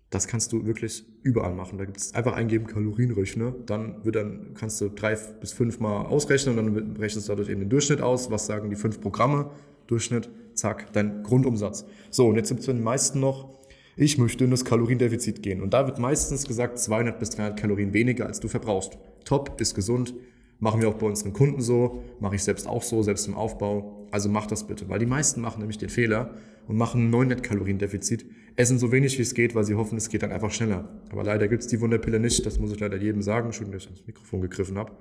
das 0.09 0.27
kannst 0.27 0.53
du 0.53 0.65
wirklich 0.65 1.05
überall 1.21 1.53
machen. 1.53 1.77
Da 1.77 1.85
gibt 1.85 1.97
es 1.97 2.15
einfach 2.15 2.33
eingeben 2.33 2.65
Kalorienrechner, 2.65 3.53
dann 3.65 4.03
wird 4.03 4.15
dann 4.15 4.55
kannst 4.55 4.81
du 4.81 4.89
drei 4.89 5.15
bis 5.15 5.53
fünf 5.53 5.79
Mal 5.79 6.07
ausrechnen 6.07 6.57
und 6.57 6.75
dann 6.75 6.97
rechnest 6.97 7.27
du 7.27 7.31
dadurch 7.31 7.49
eben 7.49 7.61
den 7.61 7.69
Durchschnitt 7.69 8.01
aus. 8.01 8.31
Was 8.31 8.47
sagen 8.47 8.71
die 8.71 8.75
fünf 8.75 9.01
Programme? 9.01 9.51
Durchschnitt, 9.87 10.29
zack, 10.55 10.91
dein 10.93 11.23
Grundumsatz. 11.23 11.85
So, 12.09 12.27
und 12.27 12.35
jetzt 12.35 12.49
gibt 12.49 12.61
es 12.61 12.65
den 12.65 12.83
meisten 12.83 13.19
noch, 13.19 13.49
ich 13.95 14.17
möchte 14.17 14.43
in 14.43 14.51
das 14.51 14.65
Kaloriendefizit 14.65 15.43
gehen. 15.43 15.61
Und 15.61 15.73
da 15.73 15.85
wird 15.85 15.99
meistens 15.99 16.47
gesagt, 16.47 16.79
200 16.79 17.19
bis 17.19 17.31
300 17.31 17.59
Kalorien 17.59 17.93
weniger, 17.93 18.25
als 18.25 18.39
du 18.39 18.47
verbrauchst. 18.47 18.97
Top, 19.23 19.61
ist 19.61 19.75
gesund, 19.75 20.13
machen 20.59 20.81
wir 20.81 20.89
auch 20.89 20.95
bei 20.95 21.05
unseren 21.05 21.33
Kunden 21.33 21.61
so, 21.61 22.03
mache 22.19 22.35
ich 22.35 22.43
selbst 22.43 22.67
auch 22.67 22.81
so, 22.81 23.03
selbst 23.03 23.27
im 23.27 23.35
Aufbau. 23.35 24.07
Also 24.11 24.29
mach 24.29 24.47
das 24.47 24.65
bitte, 24.65 24.89
weil 24.89 24.99
die 24.99 25.05
meisten 25.05 25.41
machen 25.41 25.59
nämlich 25.59 25.77
den 25.77 25.89
Fehler 25.89 26.33
und 26.67 26.77
machen 26.77 27.09
900 27.09 27.43
Kaloriendefizit, 27.43 28.25
essen 28.55 28.79
so 28.79 28.91
wenig 28.91 29.17
wie 29.17 29.23
es 29.23 29.33
geht, 29.33 29.55
weil 29.55 29.63
sie 29.63 29.75
hoffen, 29.75 29.97
es 29.97 30.09
geht 30.09 30.23
dann 30.23 30.31
einfach 30.31 30.51
schneller. 30.51 31.01
Aber 31.09 31.23
leider 31.23 31.47
gibt 31.47 31.63
es 31.63 31.67
die 31.67 31.81
Wunderpille 31.81 32.19
nicht, 32.19 32.45
das 32.45 32.59
muss 32.59 32.71
ich 32.71 32.79
leider 32.79 32.97
jedem 32.97 33.21
sagen, 33.21 33.53
schon, 33.53 33.71
dass 33.71 33.83
ich 33.83 33.89
ans 33.89 34.07
Mikrofon 34.07 34.41
gegriffen 34.41 34.77
habe. 34.77 34.93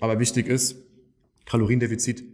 Aber 0.00 0.20
wichtig 0.20 0.46
ist, 0.46 0.76
Kaloriendefizit 1.46 2.24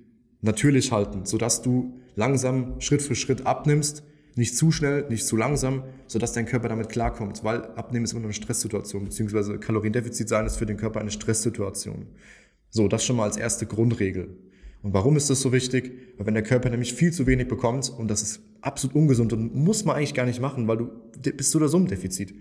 natürlich 0.43 0.93
halten, 0.93 1.27
sodass 1.27 1.63
du 1.63 1.95
langsam 2.17 2.81
Schritt 2.81 3.03
für 3.03 3.15
Schritt 3.15 3.47
abnimmst, 3.47 4.03
nicht 4.37 4.57
zu 4.57 4.71
schnell, 4.71 5.07
nicht 5.09 5.27
zu 5.27 5.37
langsam, 5.37 5.83
sodass 6.07 6.33
dein 6.33 6.47
Körper 6.47 6.69
damit 6.69 6.89
klarkommt, 6.89 7.45
weil 7.45 7.65
Abnehmen 7.77 8.05
ist 8.05 8.13
immer 8.13 8.25
eine 8.25 8.33
Stresssituation, 8.33 9.05
beziehungsweise 9.05 9.59
Kaloriendefizit 9.59 10.29
sein 10.29 10.47
ist 10.47 10.57
für 10.57 10.67
den 10.67 10.77
Körper 10.77 11.01
eine 11.01 11.11
Stresssituation. 11.11 12.07
So, 12.71 12.89
das 12.89 13.05
schon 13.05 13.17
mal 13.17 13.25
als 13.25 13.37
erste 13.37 13.67
Grundregel. 13.67 14.37
Und 14.83 14.95
warum 14.95 15.17
ist 15.17 15.29
das 15.29 15.41
so 15.41 15.53
wichtig? 15.53 15.93
Weil 16.17 16.27
wenn 16.27 16.35
der 16.35 16.43
Körper 16.43 16.71
nämlich 16.71 16.95
viel 16.95 17.13
zu 17.13 17.27
wenig 17.27 17.49
bekommt, 17.49 17.91
und 17.91 18.09
das 18.09 18.23
ist 18.23 18.41
absolut 18.61 18.97
ungesund 18.97 19.33
und 19.33 19.55
muss 19.55 19.85
man 19.85 19.97
eigentlich 19.97 20.15
gar 20.15 20.27
nicht 20.27 20.41
machen, 20.41 20.69
weil 20.69 20.79
du 20.79 20.91
bist 21.19 21.55
oder 21.55 21.69
so 21.69 21.77
im 21.77 21.87
Defizit, 21.87 22.35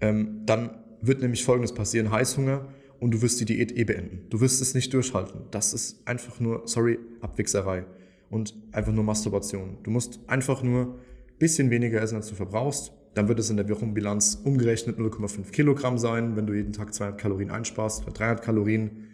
ähm, 0.00 0.42
dann 0.44 0.70
wird 1.00 1.22
nämlich 1.22 1.44
Folgendes 1.44 1.72
passieren, 1.72 2.10
Heißhunger, 2.10 2.68
und 3.00 3.12
du 3.12 3.22
wirst 3.22 3.40
die 3.40 3.46
Diät 3.46 3.76
eh 3.76 3.84
beenden. 3.84 4.26
Du 4.30 4.40
wirst 4.40 4.60
es 4.60 4.74
nicht 4.74 4.92
durchhalten. 4.92 5.42
Das 5.50 5.72
ist 5.72 6.06
einfach 6.06 6.38
nur, 6.38 6.62
sorry, 6.66 6.98
Abwichserei 7.20 7.86
und 8.28 8.54
einfach 8.72 8.92
nur 8.92 9.04
Masturbation. 9.04 9.78
Du 9.82 9.90
musst 9.90 10.20
einfach 10.28 10.62
nur 10.62 10.82
ein 10.82 11.38
bisschen 11.38 11.70
weniger 11.70 12.00
essen, 12.00 12.16
als 12.16 12.28
du 12.28 12.34
verbrauchst. 12.34 12.92
Dann 13.14 13.26
wird 13.26 13.40
es 13.40 13.50
in 13.50 13.56
der 13.56 13.68
Wochenbilanz 13.68 14.42
umgerechnet 14.44 14.98
0,5 14.98 15.50
Kilogramm 15.50 15.98
sein, 15.98 16.36
wenn 16.36 16.46
du 16.46 16.52
jeden 16.52 16.72
Tag 16.72 16.94
200 16.94 17.18
Kalorien 17.18 17.50
einsparst 17.50 18.02
oder 18.02 18.12
300 18.12 18.44
Kalorien. 18.44 19.08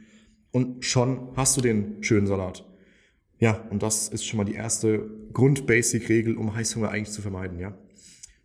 Und 0.50 0.84
schon 0.84 1.30
hast 1.36 1.56
du 1.56 1.60
den 1.60 2.02
schönen 2.02 2.26
Salat. 2.26 2.64
Ja, 3.38 3.64
und 3.70 3.82
das 3.82 4.08
ist 4.08 4.24
schon 4.26 4.38
mal 4.38 4.44
die 4.44 4.54
erste 4.54 5.10
Grund-Basic-Regel, 5.32 6.36
um 6.36 6.54
Heißhunger 6.54 6.90
eigentlich 6.90 7.12
zu 7.12 7.22
vermeiden, 7.22 7.58
ja. 7.58 7.76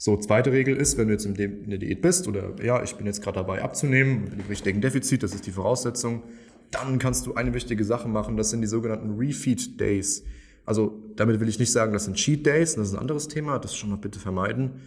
So, 0.03 0.17
zweite 0.17 0.51
Regel 0.51 0.77
ist, 0.77 0.97
wenn 0.97 1.09
du 1.09 1.13
jetzt 1.13 1.27
in 1.27 1.35
der 1.35 1.77
Diät 1.77 2.01
bist 2.01 2.27
oder 2.27 2.55
ja, 2.63 2.81
ich 2.81 2.95
bin 2.95 3.05
jetzt 3.05 3.21
gerade 3.21 3.35
dabei 3.35 3.61
abzunehmen, 3.61 4.23
mit 4.23 4.33
dem 4.33 4.47
richtigen 4.49 4.81
Defizit, 4.81 5.21
das 5.21 5.35
ist 5.35 5.45
die 5.45 5.51
Voraussetzung, 5.51 6.23
dann 6.71 6.97
kannst 6.97 7.27
du 7.27 7.35
eine 7.35 7.53
wichtige 7.53 7.83
Sache 7.83 8.07
machen, 8.07 8.35
das 8.35 8.49
sind 8.49 8.61
die 8.61 8.67
sogenannten 8.67 9.15
Refeed 9.19 9.79
Days. 9.79 10.23
Also 10.65 11.03
damit 11.17 11.39
will 11.39 11.47
ich 11.47 11.59
nicht 11.59 11.71
sagen, 11.71 11.93
das 11.93 12.05
sind 12.05 12.17
Cheat 12.17 12.47
Days, 12.47 12.73
das 12.73 12.87
ist 12.87 12.93
ein 12.95 12.99
anderes 12.99 13.27
Thema, 13.27 13.59
das 13.59 13.75
schon 13.75 13.91
mal 13.91 13.97
bitte 13.97 14.17
vermeiden, 14.17 14.81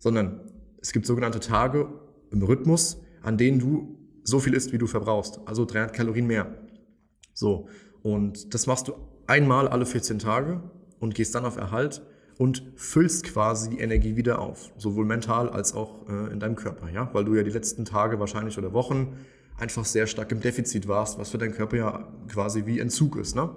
sondern 0.00 0.40
es 0.82 0.90
gibt 0.90 1.06
sogenannte 1.06 1.38
Tage 1.38 1.86
im 2.32 2.42
Rhythmus, 2.42 3.00
an 3.22 3.38
denen 3.38 3.60
du 3.60 3.96
so 4.24 4.40
viel 4.40 4.52
isst, 4.52 4.72
wie 4.72 4.78
du 4.78 4.88
verbrauchst, 4.88 5.38
also 5.44 5.64
300 5.64 5.94
Kalorien 5.94 6.26
mehr. 6.26 6.52
So, 7.34 7.68
und 8.02 8.52
das 8.52 8.66
machst 8.66 8.88
du 8.88 8.94
einmal 9.28 9.68
alle 9.68 9.86
14 9.86 10.18
Tage 10.18 10.60
und 10.98 11.14
gehst 11.14 11.36
dann 11.36 11.44
auf 11.44 11.56
Erhalt 11.56 12.02
und 12.38 12.62
füllst 12.76 13.24
quasi 13.24 13.70
die 13.70 13.78
Energie 13.78 14.16
wieder 14.16 14.40
auf, 14.40 14.70
sowohl 14.76 15.04
mental 15.04 15.48
als 15.48 15.74
auch 15.74 16.08
äh, 16.08 16.32
in 16.32 16.40
deinem 16.40 16.56
Körper, 16.56 16.90
ja, 16.90 17.08
weil 17.12 17.24
du 17.24 17.34
ja 17.34 17.42
die 17.42 17.50
letzten 17.50 17.84
Tage 17.84 18.20
wahrscheinlich 18.20 18.58
oder 18.58 18.72
Wochen 18.72 19.16
einfach 19.58 19.84
sehr 19.84 20.06
stark 20.06 20.32
im 20.32 20.40
Defizit 20.40 20.86
warst, 20.86 21.18
was 21.18 21.30
für 21.30 21.38
deinen 21.38 21.54
Körper 21.54 21.76
ja 21.76 22.08
quasi 22.28 22.66
wie 22.66 22.78
Entzug 22.78 23.16
ist, 23.16 23.34
ne? 23.34 23.50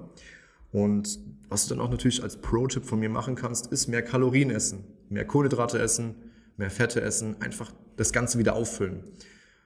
Und 0.72 1.20
was 1.50 1.68
du 1.68 1.74
dann 1.74 1.84
auch 1.84 1.90
natürlich 1.90 2.22
als 2.22 2.38
Pro-Tipp 2.38 2.86
von 2.86 3.00
mir 3.00 3.10
machen 3.10 3.36
kannst, 3.36 3.72
ist 3.72 3.88
mehr 3.88 4.04
Kalorien 4.04 4.52
essen, 4.52 4.84
mehr 5.10 5.26
Kohlenhydrate 5.26 5.80
essen, 5.80 6.16
mehr 6.58 6.70
Fette 6.70 7.02
essen, 7.02 7.42
einfach 7.42 7.72
das 7.98 8.14
Ganze 8.14 8.38
wieder 8.38 8.56
auffüllen. 8.56 9.04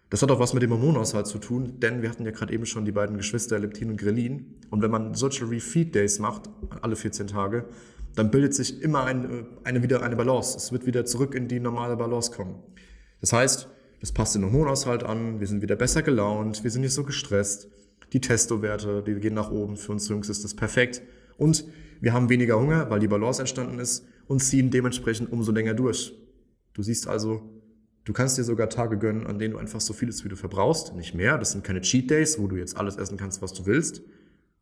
Das 0.10 0.22
hat 0.22 0.32
auch 0.32 0.40
was 0.40 0.54
mit 0.54 0.64
dem 0.64 0.72
Hormonaushalt 0.72 1.28
zu 1.28 1.40
tun, 1.40 1.80
denn 1.80 2.02
wir 2.02 2.10
hatten 2.10 2.24
ja 2.24 2.32
gerade 2.32 2.54
eben 2.54 2.66
schon 2.66 2.86
die 2.86 2.92
beiden 2.92 3.18
Geschwister 3.18 3.60
Leptin 3.60 3.90
und 3.90 3.98
Grelin. 3.98 4.56
Und 4.70 4.82
wenn 4.82 4.92
man 4.92 5.16
solche 5.16 5.50
Refeed 5.50 5.96
Days 5.96 6.20
macht, 6.20 6.44
alle 6.82 6.96
14 6.96 7.28
Tage, 7.28 7.66
dann 8.16 8.32
bildet 8.32 8.54
sich 8.54 8.82
immer 8.82 9.04
eine, 9.06 9.46
eine, 9.64 9.82
wieder 9.84 10.04
eine 10.04 10.16
Balance. 10.16 10.58
Es 10.58 10.72
wird 10.72 10.86
wieder 10.86 11.06
zurück 11.06 11.36
in 11.36 11.48
die 11.48 11.60
normale 11.60 11.96
Balance 11.96 12.32
kommen. 12.32 12.62
Das 13.22 13.34
heißt, 13.34 13.70
das 14.00 14.12
passt 14.12 14.36
den 14.36 14.44
Hormonaushalt 14.44 15.04
an, 15.04 15.40
wir 15.40 15.48
sind 15.48 15.62
wieder 15.62 15.76
besser 15.76 16.02
gelaunt, 16.02 16.64
wir 16.64 16.72
sind 16.72 16.82
nicht 16.82 16.94
so 16.94 17.04
gestresst. 17.04 17.70
Die 18.12 18.22
Testowerte, 18.22 19.02
die 19.02 19.16
gehen 19.16 19.34
nach 19.34 19.50
oben. 19.50 19.78
Für 19.78 19.94
uns 19.94 20.08
Jungs 20.08 20.30
ist 20.30 20.44
das 20.44 20.54
perfekt. 20.54 21.02
Und 21.38 21.66
wir 22.02 22.14
haben 22.14 22.30
weniger 22.30 22.60
Hunger, 22.60 22.90
weil 22.90 23.00
die 23.00 23.08
Balance 23.08 23.42
entstanden 23.42 23.80
ist 23.80 24.06
und 24.28 24.42
ziehen 24.42 24.70
dementsprechend 24.70 25.32
umso 25.32 25.52
länger 25.52 25.74
durch. 25.74 26.14
Du 26.74 26.84
siehst 26.84 27.08
also, 27.08 27.42
du 28.04 28.14
kannst 28.14 28.38
dir 28.38 28.44
sogar 28.44 28.70
Tage 28.70 28.98
gönnen, 28.98 29.26
an 29.26 29.40
denen 29.40 29.54
du 29.54 29.60
einfach 29.60 29.82
so 29.82 29.94
viel 29.94 30.10
isst, 30.10 30.24
wie 30.26 30.30
du 30.30 30.36
verbrauchst. 30.36 30.94
Nicht 30.96 31.16
mehr. 31.16 31.38
Das 31.38 31.54
sind 31.54 31.64
keine 31.64 31.82
Cheat 31.82 32.12
Days, 32.12 32.38
wo 32.38 32.48
du 32.48 32.58
jetzt 32.58 32.78
alles 32.78 32.98
essen 32.98 33.18
kannst, 33.18 33.42
was 33.42 33.54
du 33.54 33.66
willst, 33.66 34.02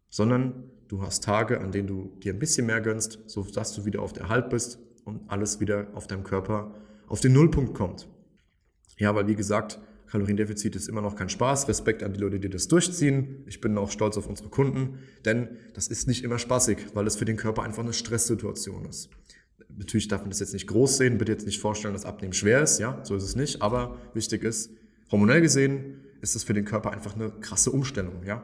sondern 0.10 0.65
Du 0.91 1.01
hast 1.01 1.24
Tage, 1.24 1.62
an 1.62 1.71
denen 1.71 1.88
du 1.88 2.12
dir 2.21 2.33
ein 2.33 2.39
bisschen 2.39 2.65
mehr 2.65 2.81
gönnst, 2.81 3.19
sodass 3.25 3.74
du 3.74 3.86
wieder 3.86 4.01
auf 4.01 4.12
der 4.12 4.27
Halt 4.27 4.50
bist 4.50 4.77
und 5.05 5.21
alles 5.29 5.62
wieder 5.62 5.88
auf 5.93 6.05
deinem 6.05 6.25
Körper 6.25 6.75
auf 7.07 7.21
den 7.21 7.31
Nullpunkt 7.31 7.74
kommt. 7.74 8.10
Ja, 8.98 9.15
weil 9.15 9.25
wie 9.25 9.36
gesagt, 9.36 9.79
Kaloriendefizit 10.07 10.75
ist 10.75 10.89
immer 10.89 11.01
noch 11.01 11.15
kein 11.15 11.29
Spaß. 11.29 11.69
Respekt 11.69 12.03
an 12.03 12.12
die 12.12 12.19
Leute, 12.19 12.41
die 12.41 12.50
das 12.50 12.67
durchziehen. 12.67 13.45
Ich 13.48 13.62
bin 13.62 13.77
auch 13.77 13.89
stolz 13.89 14.17
auf 14.17 14.27
unsere 14.27 14.50
Kunden, 14.50 15.00
denn 15.24 15.51
das 15.74 15.88
ist 15.88 16.10
nicht 16.10 16.25
immer 16.25 16.38
spaßig, 16.38 16.88
weil 16.93 17.07
es 17.07 17.15
für 17.15 17.24
den 17.24 17.38
Körper 17.38 17.63
einfach 17.63 17.83
eine 17.83 17.93
Stresssituation 17.93 18.83
ist. 18.83 19.12
Natürlich 19.69 20.10
darf 20.10 20.19
man 20.19 20.31
das 20.31 20.41
jetzt 20.41 20.51
nicht 20.51 20.67
groß 20.67 20.98
sehen, 20.98 21.17
bitte 21.17 21.31
jetzt 21.31 21.45
nicht 21.45 21.62
vorstellen, 21.62 21.93
dass 21.93 22.03
Abnehmen 22.03 22.33
schwer 22.33 22.62
ist, 22.62 22.79
ja, 22.79 23.00
so 23.05 23.15
ist 23.15 23.24
es 23.24 23.38
nicht, 23.38 23.62
aber 23.62 23.98
wichtig 24.13 24.43
ist, 24.43 24.71
hormonell 25.10 25.39
gesehen 25.39 26.03
ist 26.19 26.36
es 26.36 26.43
für 26.43 26.53
den 26.53 26.65
Körper 26.65 26.91
einfach 26.91 27.15
eine 27.15 27.31
krasse 27.31 27.71
Umstellung, 27.71 28.24
ja. 28.25 28.43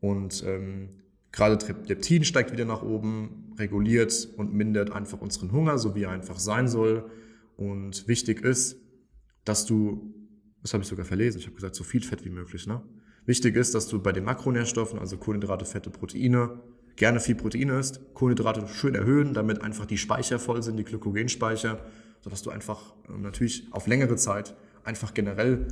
Und 0.00 0.42
ähm, 0.46 0.88
Gerade 1.32 1.56
Tripleptin 1.58 2.24
steigt 2.24 2.52
wieder 2.52 2.66
nach 2.66 2.82
oben, 2.82 3.54
reguliert 3.58 4.28
und 4.36 4.52
mindert 4.52 4.92
einfach 4.92 5.20
unseren 5.20 5.50
Hunger, 5.52 5.78
so 5.78 5.94
wie 5.94 6.02
er 6.02 6.10
einfach 6.10 6.38
sein 6.38 6.68
soll. 6.68 7.10
Und 7.56 8.06
wichtig 8.06 8.42
ist, 8.42 8.76
dass 9.44 9.64
du, 9.64 10.14
das 10.62 10.74
habe 10.74 10.82
ich 10.82 10.88
sogar 10.88 11.06
verlesen, 11.06 11.38
ich 11.38 11.46
habe 11.46 11.54
gesagt, 11.54 11.74
so 11.74 11.84
viel 11.84 12.02
Fett 12.02 12.24
wie 12.24 12.30
möglich. 12.30 12.66
Ne? 12.66 12.82
Wichtig 13.24 13.56
ist, 13.56 13.74
dass 13.74 13.88
du 13.88 14.00
bei 14.00 14.12
den 14.12 14.24
Makronährstoffen, 14.24 14.98
also 14.98 15.16
Kohlenhydrate, 15.16 15.64
Fette, 15.64 15.90
Proteine, 15.90 16.60
gerne 16.96 17.20
viel 17.20 17.34
Protein 17.34 17.70
isst, 17.70 18.00
Kohlenhydrate 18.14 18.66
schön 18.68 18.94
erhöhen, 18.94 19.32
damit 19.32 19.62
einfach 19.62 19.86
die 19.86 19.98
Speicher 19.98 20.38
voll 20.38 20.62
sind, 20.62 20.76
die 20.76 20.84
Glykogenspeicher, 20.84 21.80
sodass 22.20 22.42
du 22.42 22.50
einfach 22.50 22.94
äh, 23.08 23.18
natürlich 23.18 23.66
auf 23.70 23.86
längere 23.86 24.16
Zeit 24.16 24.54
einfach 24.84 25.14
generell 25.14 25.68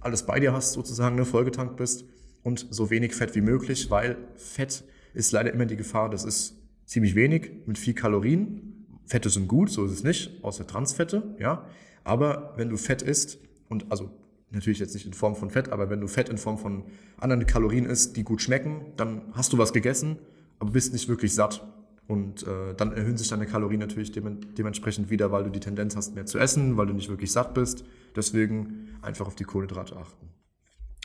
alles 0.00 0.26
bei 0.26 0.40
dir 0.40 0.52
hast, 0.52 0.72
sozusagen, 0.72 1.16
ne, 1.16 1.24
vollgetankt 1.24 1.76
bist 1.76 2.04
und 2.42 2.66
so 2.70 2.90
wenig 2.90 3.14
Fett 3.14 3.34
wie 3.34 3.40
möglich, 3.40 3.90
weil 3.90 4.16
Fett 4.34 4.84
ist 5.14 5.32
leider 5.32 5.52
immer 5.52 5.66
die 5.66 5.76
Gefahr, 5.76 6.10
das 6.10 6.24
ist 6.24 6.60
ziemlich 6.84 7.14
wenig 7.14 7.50
mit 7.66 7.78
viel 7.78 7.94
Kalorien. 7.94 8.86
Fette 9.06 9.30
sind 9.30 9.48
gut, 9.48 9.70
so 9.70 9.84
ist 9.84 9.92
es 9.92 10.04
nicht, 10.04 10.42
außer 10.42 10.66
Transfette, 10.66 11.34
ja. 11.38 11.66
Aber 12.04 12.52
wenn 12.56 12.68
du 12.68 12.76
Fett 12.76 13.02
isst, 13.02 13.38
und 13.68 13.90
also 13.90 14.10
natürlich 14.50 14.78
jetzt 14.78 14.94
nicht 14.94 15.06
in 15.06 15.12
Form 15.12 15.36
von 15.36 15.50
Fett, 15.50 15.70
aber 15.70 15.90
wenn 15.90 16.00
du 16.00 16.06
Fett 16.06 16.28
in 16.28 16.38
Form 16.38 16.58
von 16.58 16.84
anderen 17.18 17.46
Kalorien 17.46 17.86
isst, 17.86 18.16
die 18.16 18.24
gut 18.24 18.42
schmecken, 18.42 18.92
dann 18.96 19.22
hast 19.32 19.52
du 19.52 19.58
was 19.58 19.72
gegessen, 19.72 20.18
aber 20.58 20.70
bist 20.72 20.92
nicht 20.92 21.08
wirklich 21.08 21.34
satt. 21.34 21.66
Und 22.06 22.46
äh, 22.46 22.74
dann 22.76 22.92
erhöhen 22.92 23.16
sich 23.16 23.28
deine 23.28 23.46
Kalorien 23.46 23.80
natürlich 23.80 24.12
dem, 24.12 24.54
dementsprechend 24.54 25.08
wieder, 25.08 25.32
weil 25.32 25.44
du 25.44 25.50
die 25.50 25.60
Tendenz 25.60 25.96
hast, 25.96 26.14
mehr 26.14 26.26
zu 26.26 26.38
essen, 26.38 26.76
weil 26.76 26.86
du 26.86 26.92
nicht 26.92 27.08
wirklich 27.08 27.32
satt 27.32 27.54
bist. 27.54 27.84
Deswegen 28.14 28.90
einfach 29.00 29.26
auf 29.26 29.34
die 29.34 29.44
Kohlenhydrate 29.44 29.96
achten. 29.96 30.28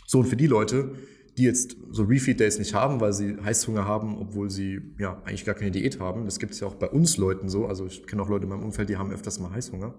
So, 0.06 0.20
und 0.20 0.26
für 0.26 0.36
die 0.36 0.48
Leute, 0.48 0.96
die 1.40 1.46
jetzt 1.46 1.78
so 1.90 2.04
Refeed 2.04 2.40
Days 2.42 2.60
nicht 2.60 2.74
haben, 2.74 3.00
weil 3.00 3.14
sie 3.14 3.38
Heißhunger 3.42 3.86
haben, 3.86 4.18
obwohl 4.18 4.50
sie 4.50 4.82
ja 5.00 5.22
eigentlich 5.24 5.46
gar 5.46 5.56
keine 5.56 5.72
Diät 5.72 6.00
haben. 6.00 6.26
Das 6.26 6.38
gibt 6.38 6.54
es 6.54 6.60
ja 6.60 6.68
auch 6.68 6.76
bei 6.76 6.90
uns 6.90 7.16
Leuten 7.16 7.48
so. 7.48 7.66
Also 7.66 7.86
ich 7.86 8.06
kenne 8.06 8.22
auch 8.22 8.28
Leute 8.28 8.44
in 8.44 8.50
meinem 8.50 8.64
Umfeld, 8.64 8.90
die 8.90 8.98
haben 8.98 9.12
öfters 9.12 9.40
mal 9.40 9.52
Heißhunger 9.52 9.96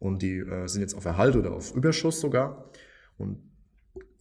und 0.00 0.22
die 0.22 0.38
äh, 0.38 0.66
sind 0.66 0.80
jetzt 0.80 0.94
auf 0.94 1.04
Erhalt 1.04 1.36
oder 1.36 1.52
auf 1.52 1.72
Überschuss 1.76 2.20
sogar. 2.20 2.70
Und 3.16 3.38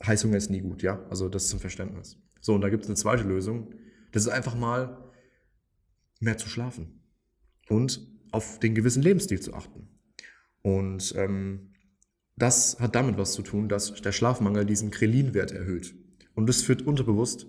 Heißhunger 0.05 0.37
ist 0.37 0.51
nie 0.51 0.61
gut, 0.61 0.83
ja. 0.83 1.03
Also 1.09 1.29
das 1.29 1.47
zum 1.47 1.59
Verständnis. 1.59 2.17
So, 2.41 2.53
und 2.53 2.61
da 2.61 2.69
gibt 2.69 2.83
es 2.83 2.89
eine 2.89 2.95
zweite 2.95 3.23
Lösung. 3.23 3.73
Das 4.11 4.23
ist 4.23 4.29
einfach 4.29 4.55
mal 4.55 5.09
mehr 6.19 6.37
zu 6.37 6.47
schlafen 6.47 7.01
und 7.69 8.07
auf 8.31 8.59
den 8.59 8.75
gewissen 8.75 9.01
Lebensstil 9.01 9.39
zu 9.39 9.55
achten. 9.55 9.87
Und 10.61 11.15
ähm, 11.17 11.71
das 12.35 12.79
hat 12.79 12.93
damit 12.93 13.17
was 13.17 13.33
zu 13.33 13.41
tun, 13.41 13.67
dass 13.67 13.93
der 13.93 14.11
Schlafmangel 14.11 14.65
diesen 14.65 14.91
Krelin-Wert 14.91 15.51
erhöht. 15.51 15.95
Und 16.33 16.47
das 16.47 16.61
führt 16.61 16.81
unterbewusst, 16.81 17.47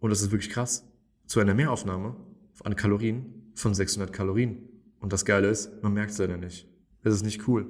und 0.00 0.10
das 0.10 0.22
ist 0.22 0.32
wirklich 0.32 0.50
krass, 0.50 0.88
zu 1.26 1.40
einer 1.40 1.54
Mehraufnahme 1.54 2.16
an 2.64 2.76
Kalorien 2.76 3.52
von 3.54 3.74
600 3.74 4.12
Kalorien. 4.12 4.68
Und 5.00 5.12
das 5.12 5.24
Geile 5.24 5.48
ist, 5.48 5.82
man 5.82 5.92
merkt 5.92 6.12
es 6.12 6.18
leider 6.18 6.36
nicht. 6.36 6.68
Das 7.02 7.14
ist 7.14 7.24
nicht 7.24 7.46
cool. 7.48 7.66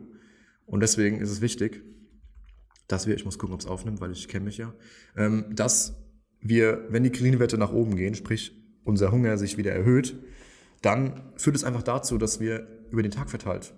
Und 0.66 0.81
deswegen 0.81 1.21
ist 1.21 1.31
es 1.31 1.40
wichtig, 1.40 1.83
dass 2.88 3.07
wir, 3.07 3.14
ich 3.14 3.25
muss 3.25 3.38
gucken, 3.38 3.54
ob 3.54 3.61
es 3.61 3.66
aufnimmt, 3.66 4.00
weil 4.00 4.12
ich 4.12 4.28
kenne 4.28 4.45
mich 4.45 4.59
ja, 4.59 4.75
ähm, 5.16 5.47
dass 5.50 5.97
wir, 6.40 6.87
wenn 6.90 7.04
die 7.04 7.11
Kalorienwerte 7.11 7.57
nach 7.57 7.73
oben 7.73 7.97
gehen, 7.97 8.14
sprich 8.14 8.59
unser 8.85 9.12
Hunger 9.12 9.38
sich 9.38 9.57
wieder 9.57 9.73
erhöht, 9.73 10.16
dann 10.83 11.33
führt 11.37 11.57
es 11.57 11.64
einfach 11.64 11.83
dazu, 11.83 12.19
dass 12.19 12.40
wir 12.40 12.66
über 12.90 13.02
den 13.02 13.12
Tag 13.12 13.31
verteilt, 13.31 13.75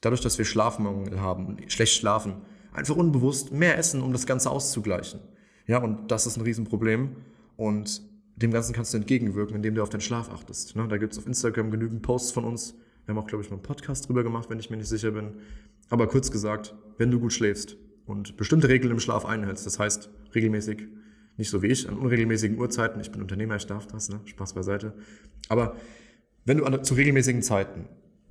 dadurch, 0.00 0.20
dass 0.20 0.38
wir 0.38 0.44
Schlafmangel 0.44 1.20
haben, 1.20 1.56
schlecht 1.68 1.94
schlafen, 1.94 2.42
einfach 2.72 2.96
unbewusst 2.96 3.52
mehr 3.52 3.76
essen, 3.76 4.00
um 4.00 4.12
das 4.12 4.26
Ganze 4.26 4.50
auszugleichen. 4.50 5.20
Ja, 5.66 5.78
und 5.78 6.10
das 6.10 6.26
ist 6.26 6.36
ein 6.36 6.42
Riesenproblem. 6.42 7.10
Und 7.56 8.02
dem 8.36 8.50
Ganzen 8.50 8.74
kannst 8.74 8.92
du 8.92 8.98
entgegenwirken, 8.98 9.56
indem 9.56 9.74
du 9.74 9.82
auf 9.82 9.88
deinen 9.88 10.00
Schlaf 10.00 10.30
achtest. 10.30 10.76
Ne? 10.76 10.86
Da 10.88 10.98
gibt 10.98 11.12
es 11.12 11.18
auf 11.18 11.26
Instagram 11.26 11.70
genügend 11.70 12.02
Posts 12.02 12.32
von 12.32 12.44
uns. 12.44 12.74
Wir 13.04 13.14
haben 13.14 13.22
auch, 13.22 13.26
glaube 13.26 13.44
ich, 13.44 13.50
mal 13.50 13.56
einen 13.56 13.62
Podcast 13.62 14.08
drüber 14.08 14.22
gemacht, 14.22 14.50
wenn 14.50 14.58
ich 14.58 14.68
mir 14.68 14.76
nicht 14.76 14.88
sicher 14.88 15.12
bin. 15.12 15.34
Aber 15.88 16.06
kurz 16.08 16.30
gesagt, 16.30 16.74
wenn 16.98 17.10
du 17.10 17.20
gut 17.20 17.32
schläfst 17.32 17.76
und 18.04 18.36
bestimmte 18.36 18.68
Regeln 18.68 18.92
im 18.92 19.00
Schlaf 19.00 19.24
einhältst, 19.24 19.64
das 19.64 19.78
heißt 19.78 20.10
regelmäßig, 20.34 20.88
nicht 21.36 21.50
so 21.50 21.62
wie 21.62 21.68
ich, 21.68 21.88
an 21.88 21.96
unregelmäßigen 21.98 22.58
Uhrzeiten, 22.58 23.00
ich 23.00 23.10
bin 23.10 23.22
Unternehmer, 23.22 23.56
ich 23.56 23.66
darf 23.66 23.86
das, 23.86 24.08
ne? 24.08 24.20
Spaß 24.24 24.54
beiseite. 24.54 24.94
Aber 25.48 25.76
wenn 26.44 26.58
du 26.58 26.64
an, 26.64 26.82
zu 26.82 26.94
regelmäßigen 26.94 27.42
Zeiten 27.42 27.88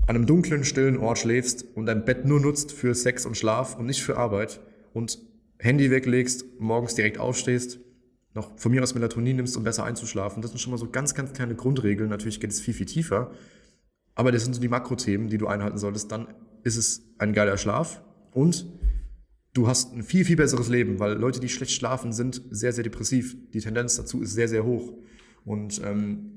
an 0.07 0.15
einem 0.15 0.25
dunklen, 0.25 0.63
stillen 0.63 0.97
Ort 0.97 1.19
schläfst 1.19 1.65
und 1.75 1.87
dein 1.87 2.05
Bett 2.05 2.25
nur 2.25 2.39
nutzt 2.39 2.71
für 2.71 2.93
Sex 2.93 3.25
und 3.25 3.37
Schlaf 3.37 3.77
und 3.77 3.85
nicht 3.85 4.03
für 4.03 4.17
Arbeit 4.17 4.59
und 4.93 5.19
Handy 5.59 5.89
weglegst, 5.91 6.45
morgens 6.59 6.95
direkt 6.95 7.17
aufstehst, 7.17 7.79
noch 8.33 8.59
von 8.59 8.71
mir 8.71 8.83
aus 8.83 8.93
Melatonin 8.93 9.37
nimmst, 9.37 9.55
um 9.55 9.63
besser 9.63 9.85
einzuschlafen. 9.85 10.41
Das 10.41 10.51
sind 10.51 10.59
schon 10.59 10.71
mal 10.71 10.77
so 10.77 10.89
ganz, 10.89 11.15
ganz 11.15 11.33
kleine 11.33 11.55
Grundregeln. 11.55 12.09
Natürlich 12.09 12.39
geht 12.39 12.51
es 12.51 12.59
viel, 12.59 12.73
viel 12.73 12.85
tiefer. 12.85 13.31
Aber 14.13 14.31
das 14.31 14.43
sind 14.43 14.53
so 14.53 14.61
die 14.61 14.67
Makrothemen, 14.67 15.29
die 15.29 15.37
du 15.37 15.47
einhalten 15.47 15.77
solltest. 15.77 16.11
Dann 16.11 16.27
ist 16.63 16.75
es 16.75 17.03
ein 17.17 17.33
geiler 17.33 17.57
Schlaf 17.57 18.03
und 18.31 18.65
du 19.53 19.67
hast 19.67 19.93
ein 19.93 20.03
viel, 20.03 20.25
viel 20.25 20.35
besseres 20.35 20.67
Leben, 20.67 20.99
weil 20.99 21.13
Leute, 21.13 21.39
die 21.39 21.49
schlecht 21.49 21.71
schlafen, 21.71 22.11
sind 22.11 22.41
sehr, 22.49 22.73
sehr 22.73 22.83
depressiv. 22.83 23.37
Die 23.53 23.59
Tendenz 23.59 23.95
dazu 23.95 24.21
ist 24.21 24.33
sehr, 24.33 24.49
sehr 24.49 24.65
hoch. 24.65 24.93
Und 25.45 25.81
ähm, 25.83 26.31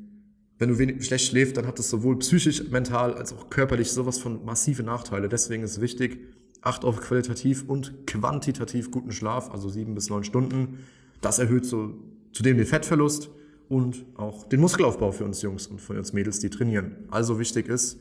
wenn 0.58 0.68
du 0.68 0.78
wenig, 0.78 1.04
schlecht 1.04 1.26
schläfst, 1.26 1.56
dann 1.56 1.66
hat 1.66 1.78
das 1.78 1.88
sowohl 1.88 2.18
psychisch, 2.18 2.68
mental 2.70 3.14
als 3.14 3.32
auch 3.32 3.48
körperlich 3.50 3.90
sowas 3.90 4.18
von 4.18 4.44
massive 4.44 4.82
Nachteile. 4.82 5.28
Deswegen 5.28 5.62
ist 5.62 5.72
es 5.72 5.80
wichtig, 5.80 6.20
acht 6.62 6.85
auf 6.85 7.00
qualitativ 7.00 7.65
und 7.69 8.07
quantitativ 8.07 8.91
guten 8.91 9.12
Schlaf, 9.12 9.50
also 9.50 9.69
sieben 9.69 9.95
bis 9.95 10.11
neun 10.11 10.25
Stunden. 10.25 10.79
Das 11.21 11.38
erhöht 11.38 11.65
so 11.65 11.95
zudem 12.33 12.57
den 12.57 12.67
Fettverlust 12.67 13.31
und 13.69 14.07
auch 14.17 14.49
den 14.49 14.61
Muskelaufbau 14.61 15.12
für 15.12 15.25
uns 15.25 15.43
Jungs 15.43 15.67
und 15.67 15.81
für 15.81 15.95
uns 15.95 16.12
Mädels, 16.12 16.41
die 16.41 16.50
trainieren. 16.50 16.97
Also 17.11 17.38
wichtig 17.38 17.69
ist, 17.69 18.00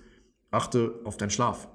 achte 0.51 1.01
auf 1.03 1.17
deinen 1.17 1.29
Schlaf. 1.29 1.67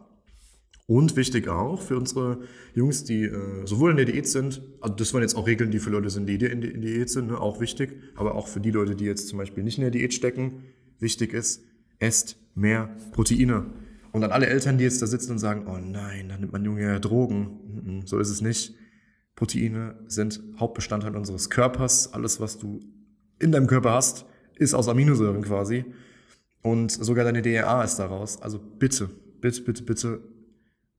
Und 0.87 1.17
wichtig 1.17 1.49
auch 1.49 1.81
für 1.81 1.97
unsere 1.97 2.41
Jungs, 2.75 3.05
die 3.05 3.25
äh, 3.25 3.67
sowohl 3.67 3.93
in 3.93 3.97
der 3.97 4.07
Diät 4.07 4.27
sind, 4.27 4.63
also 4.81 4.95
das 4.95 5.15
waren 5.15 5.23
jetzt 5.23 5.37
auch 5.37 5.47
Regeln, 5.47 5.71
die 5.71 5.79
für 5.79 5.91
Leute 5.91 6.11
sind, 6.11 6.27
die 6.27 6.35
in 6.35 6.61
der 6.61 6.73
Diät 6.73 7.09
sind, 7.09 7.29
ne, 7.29 7.41
auch 7.41 7.61
wichtig, 7.61 7.97
aber 8.17 8.35
auch 8.35 8.49
für 8.49 8.61
die 8.61 8.73
Leute, 8.73 8.97
die 8.97 9.05
jetzt 9.05 9.29
zum 9.29 9.39
Beispiel 9.39 9.63
nicht 9.63 9.79
in 9.79 9.83
der 9.83 9.91
Diät 9.91 10.13
stecken, 10.13 10.65
wichtig 10.99 11.33
ist, 11.35 11.63
esst 11.99 12.37
mehr 12.55 12.97
Proteine. 13.13 13.67
Und 14.13 14.23
an 14.25 14.31
alle 14.31 14.47
Eltern, 14.47 14.79
die 14.79 14.85
jetzt 14.85 15.01
da 15.01 15.07
sitzen 15.07 15.33
und 15.33 15.39
sagen, 15.39 15.67
oh 15.67 15.79
nein, 15.79 16.29
dann 16.29 16.41
nimmt 16.41 16.53
mein 16.53 16.65
Junge 16.65 16.83
ja 16.83 16.99
Drogen. 16.99 18.03
So 18.05 18.19
ist 18.19 18.29
es 18.29 18.43
nicht. 18.43 18.75
Proteine 19.35 19.97
sind 20.07 20.41
Hauptbestandteil 20.61 21.17
unseres 21.17 21.49
Körpers. 21.49 22.13
Alles, 22.13 22.39
was 22.39 22.59
du 22.59 22.81
in 23.39 23.53
deinem 23.53 23.67
Körper 23.67 23.93
hast, 23.93 24.27
ist 24.57 24.75
aus 24.75 24.89
Aminosäuren 24.89 25.43
quasi. 25.43 25.87
Und 26.63 26.93
sogar 26.93 27.25
deine 27.25 27.43
DRA 27.43 27.83
ist 27.83 27.97
daraus. 27.97 28.41
Also 28.43 28.59
bitte, 28.59 29.09
bitte, 29.41 29.63
bitte, 29.63 29.83
bitte 29.83 30.21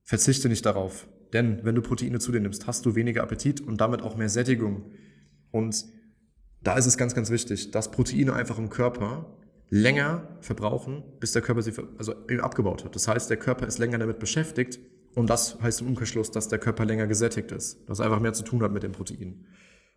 verzichte 0.02 0.48
nicht 0.48 0.66
darauf. 0.66 1.06
Denn 1.32 1.64
wenn 1.64 1.74
du 1.74 1.82
Proteine 1.82 2.18
zu 2.18 2.32
dir 2.32 2.40
nimmst, 2.40 2.66
hast 2.66 2.84
du 2.84 2.94
weniger 2.94 3.22
Appetit 3.22 3.60
und 3.60 3.80
damit 3.80 4.02
auch 4.02 4.16
mehr 4.16 4.28
Sättigung. 4.28 4.90
Und 5.50 5.84
da 6.62 6.76
ist 6.76 6.86
es 6.86 6.96
ganz, 6.96 7.14
ganz 7.14 7.30
wichtig, 7.30 7.70
dass 7.70 7.90
Proteine 7.90 8.34
einfach 8.34 8.58
im 8.58 8.70
Körper 8.70 9.36
länger 9.70 10.36
verbrauchen, 10.40 11.02
bis 11.20 11.32
der 11.32 11.42
Körper 11.42 11.62
sie 11.62 11.72
also 11.98 12.14
abgebaut 12.40 12.84
hat. 12.84 12.94
Das 12.94 13.08
heißt, 13.08 13.30
der 13.30 13.36
Körper 13.36 13.66
ist 13.66 13.78
länger 13.78 13.98
damit 13.98 14.18
beschäftigt 14.18 14.78
und 15.14 15.30
das 15.30 15.60
heißt 15.60 15.80
im 15.80 15.88
Umkehrschluss, 15.88 16.30
dass 16.30 16.48
der 16.48 16.58
Körper 16.58 16.84
länger 16.84 17.06
gesättigt 17.06 17.52
ist. 17.52 17.78
Das 17.88 18.00
einfach 18.00 18.20
mehr 18.20 18.32
zu 18.32 18.44
tun 18.44 18.62
hat 18.62 18.72
mit 18.72 18.82
den 18.82 18.92
Proteinen. 18.92 19.46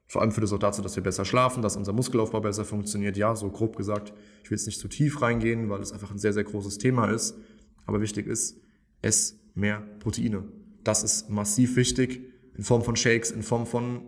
Vor 0.07 0.21
allem 0.21 0.31
führt 0.31 0.45
es 0.45 0.53
auch 0.53 0.59
dazu, 0.59 0.81
dass 0.81 0.95
wir 0.95 1.03
besser 1.03 1.25
schlafen, 1.25 1.61
dass 1.61 1.75
unser 1.75 1.91
Muskelaufbau 1.91 2.39
besser 2.39 2.63
funktioniert. 2.63 3.17
Ja, 3.17 3.35
so 3.35 3.49
grob 3.49 3.75
gesagt. 3.75 4.13
Ich 4.43 4.49
will 4.49 4.57
jetzt 4.57 4.65
nicht 4.65 4.79
zu 4.79 4.87
tief 4.87 5.21
reingehen, 5.21 5.69
weil 5.69 5.81
es 5.81 5.91
einfach 5.91 6.11
ein 6.11 6.17
sehr, 6.17 6.31
sehr 6.31 6.45
großes 6.45 6.77
Thema 6.77 7.11
ist. 7.11 7.35
Aber 7.85 7.99
wichtig 7.99 8.25
ist, 8.25 8.61
ess 9.01 9.37
mehr 9.53 9.81
Proteine. 9.99 10.43
Das 10.83 11.03
ist 11.03 11.29
massiv 11.29 11.75
wichtig 11.75 12.21
in 12.55 12.63
Form 12.63 12.83
von 12.83 12.95
Shakes, 12.95 13.31
in 13.31 13.43
Form 13.43 13.65
von 13.65 14.01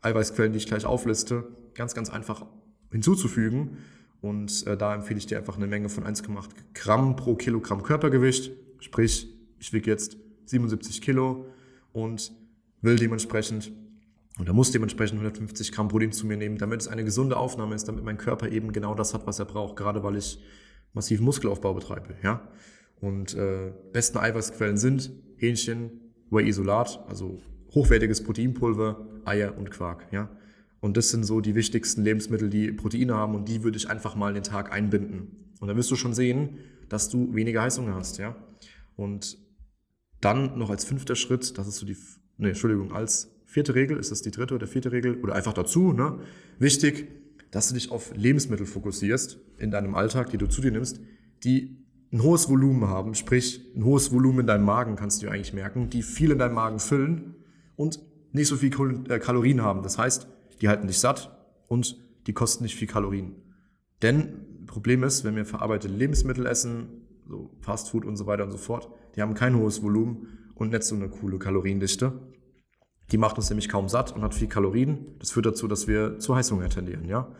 Eiweißquellen, 0.00 0.52
die 0.52 0.58
ich 0.58 0.66
gleich 0.66 0.86
aufliste. 0.86 1.44
Ganz, 1.74 1.94
ganz 1.94 2.08
einfach 2.08 2.46
hinzuzufügen. 2.90 3.78
Und 4.24 4.66
äh, 4.66 4.74
da 4.74 4.94
empfehle 4.94 5.18
ich 5.18 5.26
dir 5.26 5.36
einfach 5.36 5.58
eine 5.58 5.66
Menge 5.66 5.90
von 5.90 6.04
1,8 6.04 6.48
Gramm 6.72 7.14
pro 7.14 7.34
Kilogramm 7.34 7.82
Körpergewicht. 7.82 8.52
Sprich, 8.80 9.28
ich 9.58 9.74
wiege 9.74 9.90
jetzt 9.90 10.16
77 10.46 11.02
Kilo 11.02 11.44
und 11.92 12.32
will 12.80 12.96
dementsprechend 12.96 13.70
oder 14.40 14.54
muss 14.54 14.70
dementsprechend 14.70 15.20
150 15.20 15.72
Gramm 15.72 15.88
Protein 15.88 16.10
zu 16.10 16.26
mir 16.26 16.38
nehmen, 16.38 16.56
damit 16.56 16.80
es 16.80 16.88
eine 16.88 17.04
gesunde 17.04 17.36
Aufnahme 17.36 17.74
ist, 17.74 17.86
damit 17.86 18.02
mein 18.02 18.16
Körper 18.16 18.48
eben 18.48 18.72
genau 18.72 18.94
das 18.94 19.12
hat, 19.12 19.26
was 19.26 19.40
er 19.40 19.44
braucht, 19.44 19.76
gerade 19.76 20.02
weil 20.02 20.16
ich 20.16 20.42
massiven 20.94 21.26
Muskelaufbau 21.26 21.74
betreibe. 21.74 22.14
Ja? 22.22 22.48
Und 23.02 23.34
äh, 23.34 23.74
besten 23.92 24.16
Eiweißquellen 24.16 24.78
sind 24.78 25.12
Hähnchen, 25.36 26.00
Whey-Isolat, 26.30 27.04
also 27.08 27.42
hochwertiges 27.74 28.24
Proteinpulver, 28.24 29.06
Eier 29.26 29.58
und 29.58 29.70
Quark. 29.70 30.06
Ja? 30.12 30.30
Und 30.84 30.98
das 30.98 31.08
sind 31.08 31.24
so 31.24 31.40
die 31.40 31.54
wichtigsten 31.54 32.04
Lebensmittel, 32.04 32.50
die 32.50 32.70
Proteine 32.70 33.14
haben 33.14 33.34
und 33.34 33.48
die 33.48 33.64
würde 33.64 33.78
ich 33.78 33.88
einfach 33.88 34.16
mal 34.16 34.28
in 34.28 34.34
den 34.34 34.42
Tag 34.42 34.70
einbinden. 34.70 35.54
Und 35.58 35.68
dann 35.68 35.78
wirst 35.78 35.90
du 35.90 35.96
schon 35.96 36.12
sehen, 36.12 36.58
dass 36.90 37.08
du 37.08 37.34
weniger 37.34 37.62
Heißhunger 37.62 37.94
hast. 37.94 38.18
Ja? 38.18 38.36
Und 38.94 39.38
dann 40.20 40.58
noch 40.58 40.68
als 40.68 40.84
fünfter 40.84 41.16
Schritt, 41.16 41.56
das 41.56 41.68
ist 41.68 41.76
so 41.76 41.86
die, 41.86 41.96
nee, 42.36 42.48
Entschuldigung, 42.48 42.92
als 42.92 43.34
vierte 43.46 43.74
Regel, 43.74 43.96
ist 43.96 44.10
das 44.10 44.20
die 44.20 44.30
dritte 44.30 44.54
oder 44.54 44.66
vierte 44.66 44.92
Regel 44.92 45.18
oder 45.22 45.34
einfach 45.34 45.54
dazu, 45.54 45.94
ne? 45.94 46.18
Wichtig, 46.58 47.08
dass 47.50 47.68
du 47.68 47.74
dich 47.76 47.90
auf 47.90 48.14
Lebensmittel 48.14 48.66
fokussierst 48.66 49.38
in 49.56 49.70
deinem 49.70 49.94
Alltag, 49.94 50.28
die 50.32 50.36
du 50.36 50.48
zu 50.48 50.60
dir 50.60 50.70
nimmst, 50.70 51.00
die 51.44 51.78
ein 52.12 52.22
hohes 52.22 52.50
Volumen 52.50 52.88
haben, 52.88 53.14
sprich 53.14 53.72
ein 53.74 53.86
hohes 53.86 54.12
Volumen 54.12 54.40
in 54.40 54.46
deinem 54.48 54.66
Magen 54.66 54.96
kannst 54.96 55.22
du 55.22 55.30
eigentlich 55.30 55.54
merken, 55.54 55.88
die 55.88 56.02
viel 56.02 56.30
in 56.30 56.38
deinem 56.38 56.56
Magen 56.56 56.78
füllen 56.78 57.36
und 57.74 58.00
nicht 58.32 58.48
so 58.48 58.56
viel 58.56 58.70
äh, 59.08 59.18
Kalorien 59.18 59.62
haben. 59.62 59.82
Das 59.82 59.96
heißt, 59.96 60.28
die 60.64 60.68
halten 60.70 60.86
dich 60.86 60.98
satt 60.98 61.30
und 61.68 62.02
die 62.26 62.32
kosten 62.32 62.64
nicht 62.64 62.74
viel 62.74 62.88
Kalorien. 62.88 63.36
Denn 64.00 64.64
Problem 64.66 65.02
ist, 65.02 65.22
wenn 65.22 65.36
wir 65.36 65.44
verarbeitete 65.44 65.92
Lebensmittel 65.92 66.46
essen, 66.46 67.02
so 67.28 67.50
Fast 67.60 67.90
Food 67.90 68.06
und 68.06 68.16
so 68.16 68.26
weiter 68.26 68.44
und 68.44 68.50
so 68.50 68.56
fort, 68.56 68.88
die 69.14 69.20
haben 69.20 69.34
kein 69.34 69.56
hohes 69.56 69.82
Volumen 69.82 70.48
und 70.54 70.72
nicht 70.72 70.84
so 70.84 70.94
eine 70.94 71.10
coole 71.10 71.38
Kaloriendichte. 71.38 72.18
Die 73.10 73.18
macht 73.18 73.36
uns 73.36 73.50
nämlich 73.50 73.68
kaum 73.68 73.90
satt 73.90 74.12
und 74.16 74.22
hat 74.22 74.34
viel 74.34 74.48
Kalorien. 74.48 75.18
Das 75.18 75.32
führt 75.32 75.44
dazu, 75.44 75.68
dass 75.68 75.86
wir 75.86 76.18
zu 76.18 76.34
Heißhunger 76.34 76.70
tendieren, 76.70 77.04
ja. 77.04 77.30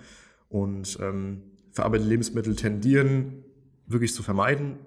Und 0.50 0.98
ähm, 1.00 1.44
verarbeitete 1.72 2.10
Lebensmittel 2.10 2.54
tendieren 2.56 3.42
wirklich 3.86 4.12
zu 4.12 4.22
vermeiden. 4.22 4.80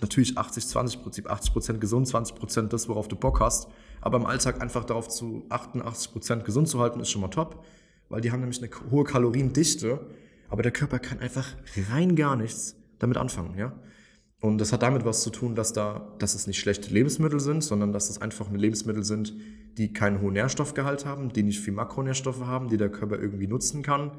Natürlich 0.00 0.38
80-20 0.38 1.02
Prinzip, 1.02 1.28
80 1.28 1.52
Prozent 1.52 1.80
gesund, 1.80 2.06
20 2.06 2.36
Prozent 2.36 2.72
das, 2.72 2.88
worauf 2.88 3.08
du 3.08 3.16
Bock 3.16 3.40
hast. 3.40 3.68
Aber 4.00 4.18
im 4.18 4.26
Alltag 4.26 4.60
einfach 4.60 4.84
darauf 4.84 5.08
zu 5.08 5.46
88 5.48 6.12
Prozent 6.12 6.44
gesund 6.44 6.68
zu 6.68 6.80
halten, 6.80 7.00
ist 7.00 7.10
schon 7.10 7.22
mal 7.22 7.28
top, 7.28 7.64
weil 8.08 8.20
die 8.20 8.30
haben 8.30 8.40
nämlich 8.40 8.62
eine 8.62 8.70
hohe 8.90 9.04
Kaloriendichte. 9.04 10.00
Aber 10.48 10.62
der 10.62 10.72
Körper 10.72 10.98
kann 10.98 11.18
einfach 11.18 11.48
rein 11.90 12.14
gar 12.14 12.36
nichts 12.36 12.76
damit 12.98 13.16
anfangen, 13.16 13.58
ja. 13.58 13.72
Und 14.40 14.58
das 14.58 14.72
hat 14.72 14.82
damit 14.82 15.04
was 15.04 15.22
zu 15.22 15.30
tun, 15.30 15.54
dass 15.54 15.72
da, 15.72 16.14
dass 16.18 16.34
es 16.34 16.46
nicht 16.46 16.60
schlechte 16.60 16.92
Lebensmittel 16.92 17.40
sind, 17.40 17.64
sondern 17.64 17.92
dass 17.92 18.10
es 18.10 18.20
einfach 18.20 18.50
Lebensmittel 18.50 19.02
sind, 19.02 19.34
die 19.78 19.92
keinen 19.92 20.20
hohen 20.20 20.34
Nährstoffgehalt 20.34 21.06
haben, 21.06 21.32
die 21.32 21.42
nicht 21.42 21.60
viel 21.60 21.72
Makronährstoffe 21.72 22.42
haben, 22.42 22.68
die 22.68 22.76
der 22.76 22.90
Körper 22.90 23.18
irgendwie 23.18 23.46
nutzen 23.46 23.82
kann. 23.82 24.12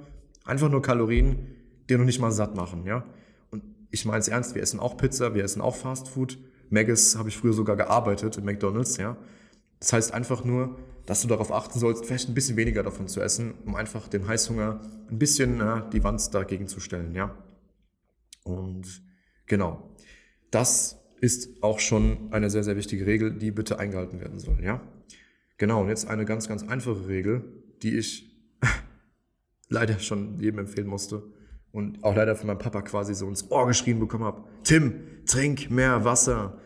Einfach 0.44 0.70
nur 0.70 0.82
Kalorien, 0.82 1.56
die 1.90 1.98
noch 1.98 2.06
nicht 2.06 2.20
mal 2.20 2.32
satt 2.32 2.56
machen, 2.56 2.86
ja. 2.86 3.06
Und 3.52 3.64
ich 3.92 4.06
meine 4.06 4.20
es 4.20 4.28
ernst, 4.28 4.56
wir 4.56 4.62
essen 4.62 4.80
auch 4.80 4.98
Pizza, 4.98 5.36
wir 5.36 5.44
essen 5.44 5.62
auch 5.62 5.76
Fast 5.76 6.10
Food. 6.10 6.38
Maggis 6.70 7.16
habe 7.16 7.30
ich 7.30 7.38
früher 7.38 7.54
sogar 7.54 7.76
gearbeitet 7.76 8.38
in 8.38 8.46
McDonalds, 8.46 8.98
ja. 8.98 9.18
Das 9.80 9.94
heißt 9.94 10.14
einfach 10.14 10.44
nur, 10.44 10.78
dass 11.06 11.22
du 11.22 11.28
darauf 11.28 11.52
achten 11.52 11.80
sollst, 11.80 12.06
vielleicht 12.06 12.30
ein 12.30 12.34
bisschen 12.34 12.58
weniger 12.58 12.84
davon 12.84 13.08
zu 13.08 13.22
essen, 13.22 13.54
um 13.66 13.76
einfach 13.76 14.08
den 14.08 14.28
Heißhunger 14.28 14.82
ein 15.10 15.18
bisschen 15.18 15.62
äh, 15.62 15.82
die 15.92 16.04
Wand 16.04 16.34
dagegen 16.34 16.68
zu 16.68 16.80
stellen, 16.80 17.16
ja. 17.16 17.36
Und 18.44 19.04
genau. 19.46 19.96
Das 20.52 21.00
ist 21.22 21.64
auch 21.64 21.80
schon 21.80 22.32
eine 22.32 22.50
sehr, 22.50 22.64
sehr 22.64 22.76
wichtige 22.76 23.06
Regel, 23.06 23.38
die 23.38 23.52
bitte 23.52 23.80
eingehalten 23.80 24.20
werden 24.20 24.40
soll, 24.40 24.64
ja. 24.64 24.82
Genau, 25.58 25.82
und 25.82 25.90
jetzt 25.90 26.08
eine 26.08 26.26
ganz, 26.26 26.48
ganz 26.48 26.64
einfache 26.64 27.08
Regel, 27.08 27.64
die 27.82 27.98
ich 27.98 28.38
leider 29.70 30.00
schon 30.00 30.40
jedem 30.40 30.60
empfehlen 30.60 30.88
musste 30.88 31.24
und 31.72 32.04
auch 32.04 32.16
leider 32.16 32.36
von 32.36 32.48
meinem 32.48 32.60
Papa 32.60 32.82
quasi 32.82 33.16
so 33.16 33.28
ins 33.28 33.50
Ohr 33.50 33.68
geschrien 33.68 34.00
bekommen 34.00 34.24
habe. 34.24 34.44
Tim, 34.64 35.26
trink 35.26 35.70
mehr 35.70 36.04
Wasser. 36.04 36.60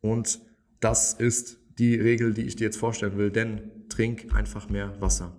Und 0.00 0.40
das 0.80 1.14
ist 1.14 1.58
die 1.82 1.96
Regel, 1.96 2.32
die 2.32 2.42
ich 2.42 2.54
dir 2.54 2.64
jetzt 2.64 2.76
vorstellen 2.76 3.18
will, 3.18 3.32
denn 3.32 3.88
trink 3.88 4.32
einfach 4.32 4.68
mehr 4.68 5.00
Wasser. 5.00 5.36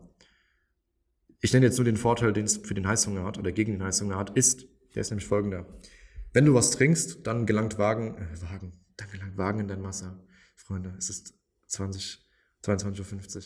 Ich 1.40 1.54
nenne 1.54 1.66
jetzt 1.66 1.78
nur 1.78 1.86
den 1.86 1.96
Vorteil, 1.96 2.34
den 2.34 2.44
es 2.44 2.58
für 2.58 2.74
den 2.74 2.86
Heißhunger 2.86 3.24
hat 3.24 3.38
oder 3.38 3.54
gegen 3.54 3.72
den 3.72 3.84
Heißhunger 3.84 4.18
hat, 4.18 4.32
ist, 4.32 4.66
der 4.94 5.02
ist 5.02 5.10
nämlich 5.10 5.28
folgender. 5.28 5.66
Wenn 6.34 6.46
du 6.46 6.54
was 6.54 6.72
trinkst, 6.72 7.26
dann 7.26 7.46
gelangt 7.46 7.78
Wagen, 7.78 8.16
äh, 8.18 8.42
Wagen, 8.42 8.74
dann 8.98 9.10
gelangt 9.10 9.38
Wagen 9.38 9.60
in 9.62 9.68
dein 9.70 9.84
Wasser. 9.84 10.22
Freunde, 10.56 10.94
es 10.98 11.10
ist 11.10 11.34
20, 11.68 12.20
22.50 12.62 13.36
Uhr. 13.36 13.44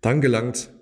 Dann 0.00 0.22
gelangt 0.22 0.72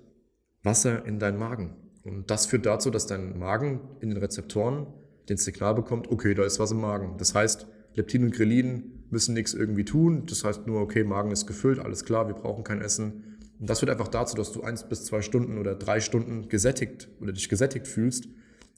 Wasser 0.62 1.04
in 1.04 1.18
deinen 1.18 1.38
Magen. 1.38 1.76
Und 2.04 2.30
das 2.30 2.46
führt 2.46 2.64
dazu, 2.64 2.90
dass 2.90 3.06
dein 3.06 3.38
Magen 3.38 3.96
in 4.00 4.10
den 4.10 4.18
Rezeptoren 4.18 4.86
den 5.28 5.36
Signal 5.36 5.74
bekommt, 5.74 6.10
okay, 6.10 6.34
da 6.34 6.44
ist 6.44 6.60
was 6.60 6.70
im 6.70 6.80
Magen. 6.80 7.18
Das 7.18 7.34
heißt, 7.34 7.66
Leptin 7.94 8.22
und 8.22 8.34
Grelin 8.34 8.99
müssen 9.12 9.34
nichts 9.34 9.54
irgendwie 9.54 9.84
tun. 9.84 10.24
Das 10.26 10.44
heißt 10.44 10.66
nur, 10.66 10.80
okay, 10.80 11.04
Magen 11.04 11.30
ist 11.30 11.46
gefüllt, 11.46 11.78
alles 11.78 12.04
klar, 12.04 12.26
wir 12.28 12.34
brauchen 12.34 12.64
kein 12.64 12.80
Essen. 12.80 13.38
Und 13.58 13.68
das 13.68 13.80
führt 13.80 13.90
einfach 13.90 14.08
dazu, 14.08 14.36
dass 14.36 14.52
du 14.52 14.62
eins 14.62 14.88
bis 14.88 15.04
zwei 15.04 15.20
Stunden 15.22 15.58
oder 15.58 15.74
drei 15.74 16.00
Stunden 16.00 16.48
gesättigt 16.48 17.08
oder 17.20 17.32
dich 17.32 17.48
gesättigt 17.48 17.86
fühlst 17.86 18.28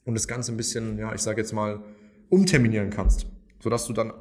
und 0.05 0.13
das 0.15 0.27
Ganze 0.27 0.51
ein 0.51 0.57
bisschen, 0.57 0.97
ja, 0.97 1.13
ich 1.13 1.21
sage 1.21 1.39
jetzt 1.39 1.53
mal, 1.53 1.83
umterminieren 2.29 2.89
kannst, 2.89 3.27
sodass 3.61 3.85
du 3.87 3.93
dann 3.93 4.11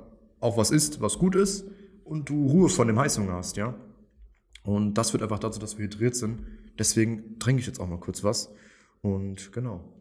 auch 0.40 0.56
was 0.56 0.70
isst, 0.70 1.00
was 1.00 1.18
gut 1.18 1.34
ist 1.34 1.64
und 2.04 2.28
du 2.28 2.46
Ruhe 2.46 2.68
von 2.68 2.86
dem 2.86 2.98
Heißhunger 2.98 3.32
hast, 3.32 3.56
ja. 3.56 3.74
Und 4.64 4.94
das 4.94 5.10
führt 5.10 5.22
einfach 5.22 5.40
dazu, 5.40 5.58
dass 5.58 5.78
wir 5.78 5.86
hydriert 5.86 6.14
sind. 6.14 6.46
Deswegen 6.78 7.38
trinke 7.38 7.60
ich 7.60 7.66
jetzt 7.66 7.80
auch 7.80 7.88
mal 7.88 7.98
kurz 7.98 8.22
was. 8.22 8.50
Und 9.00 9.52
genau. 9.52 9.92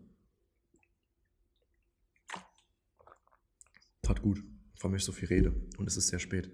Tat 4.03 4.21
gut, 4.21 4.43
allem 4.89 4.97
ich 4.97 5.03
so 5.03 5.11
viel 5.11 5.27
rede. 5.27 5.53
Und 5.77 5.87
es 5.87 5.97
ist 5.97 6.07
sehr 6.07 6.19
spät. 6.19 6.49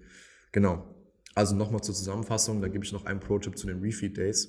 Genau. 0.52 0.94
Also 1.34 1.54
nochmal 1.54 1.82
zur 1.82 1.94
Zusammenfassung, 1.94 2.60
da 2.60 2.68
gebe 2.68 2.84
ich 2.84 2.92
noch 2.92 3.04
einen 3.04 3.20
Pro-Tipp 3.20 3.56
zu 3.56 3.66
den 3.66 3.80
Refeed 3.80 4.16
Days. 4.16 4.48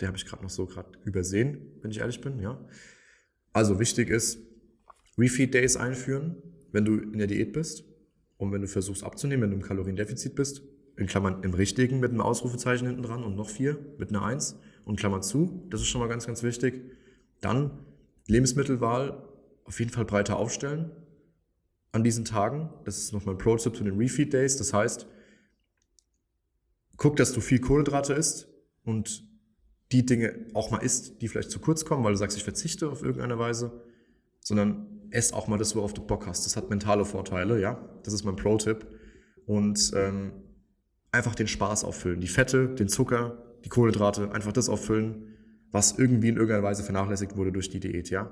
Der 0.00 0.08
habe 0.08 0.16
ich 0.16 0.24
gerade 0.24 0.42
noch 0.42 0.50
so 0.50 0.66
gerade 0.66 0.90
übersehen, 1.04 1.58
wenn 1.82 1.90
ich 1.90 1.98
ehrlich 1.98 2.20
bin, 2.20 2.40
ja. 2.40 2.58
Also 3.52 3.78
wichtig 3.78 4.08
ist, 4.08 4.38
Refeed 5.18 5.52
Days 5.52 5.76
einführen, 5.76 6.36
wenn 6.72 6.84
du 6.84 6.96
in 6.96 7.18
der 7.18 7.26
Diät 7.26 7.52
bist 7.52 7.84
und 8.38 8.50
wenn 8.50 8.62
du 8.62 8.66
versuchst 8.66 9.04
abzunehmen, 9.04 9.42
wenn 9.42 9.50
du 9.50 9.56
im 9.56 9.62
Kaloriendefizit 9.62 10.34
bist, 10.34 10.62
in 10.96 11.06
Klammern 11.06 11.42
im 11.42 11.54
richtigen 11.54 12.00
mit 12.00 12.10
einem 12.10 12.22
Ausrufezeichen 12.22 12.86
hinten 12.86 13.02
dran 13.02 13.24
und 13.24 13.36
noch 13.36 13.50
vier 13.50 13.78
mit 13.98 14.08
einer 14.08 14.24
Eins 14.24 14.58
und 14.84 14.98
Klammer 14.98 15.20
zu. 15.20 15.66
Das 15.70 15.80
ist 15.80 15.88
schon 15.88 16.00
mal 16.00 16.08
ganz, 16.08 16.26
ganz 16.26 16.42
wichtig. 16.42 16.82
Dann 17.40 17.78
Lebensmittelwahl 18.26 19.28
auf 19.64 19.78
jeden 19.78 19.90
Fall 19.90 20.04
breiter 20.04 20.36
aufstellen 20.36 20.90
an 21.92 22.02
diesen 22.02 22.24
Tagen. 22.24 22.70
Das 22.84 22.98
ist 22.98 23.12
nochmal 23.12 23.34
ein 23.34 23.38
Pro-Tipp 23.38 23.76
zu 23.76 23.84
den 23.84 23.96
Refeed 23.96 24.32
Days. 24.32 24.56
Das 24.56 24.72
heißt, 24.72 25.06
guck, 26.96 27.16
dass 27.16 27.32
du 27.32 27.40
viel 27.40 27.60
Kohlenhydrate 27.60 28.14
isst 28.14 28.48
und 28.84 29.24
die 29.92 30.06
Dinge 30.06 30.46
auch 30.54 30.70
mal 30.70 30.78
isst, 30.78 31.20
die 31.20 31.28
vielleicht 31.28 31.50
zu 31.50 31.60
kurz 31.60 31.84
kommen, 31.84 32.02
weil 32.02 32.12
du 32.12 32.18
sagst, 32.18 32.36
ich 32.36 32.44
verzichte 32.44 32.88
auf 32.88 33.02
irgendeine 33.02 33.38
Weise, 33.38 33.82
sondern 34.40 34.86
ess 35.10 35.32
auch 35.32 35.46
mal 35.46 35.58
das, 35.58 35.76
worauf 35.76 35.92
du 35.92 36.02
Bock 36.02 36.26
hast. 36.26 36.46
Das 36.46 36.56
hat 36.56 36.70
mentale 36.70 37.04
Vorteile, 37.04 37.60
ja. 37.60 37.78
Das 38.02 38.14
ist 38.14 38.24
mein 38.24 38.36
Pro-Tipp. 38.36 38.86
Und 39.44 39.92
ähm, 39.94 40.32
einfach 41.10 41.34
den 41.34 41.46
Spaß 41.46 41.84
auffüllen. 41.84 42.20
Die 42.20 42.28
Fette, 42.28 42.68
den 42.68 42.88
Zucker, 42.88 43.56
die 43.64 43.68
Kohlenhydrate, 43.68 44.32
einfach 44.32 44.52
das 44.52 44.68
auffüllen, 44.70 45.36
was 45.70 45.98
irgendwie 45.98 46.28
in 46.28 46.36
irgendeiner 46.36 46.62
Weise 46.62 46.82
vernachlässigt 46.82 47.36
wurde 47.36 47.52
durch 47.52 47.68
die 47.68 47.80
Diät, 47.80 48.08
ja. 48.10 48.30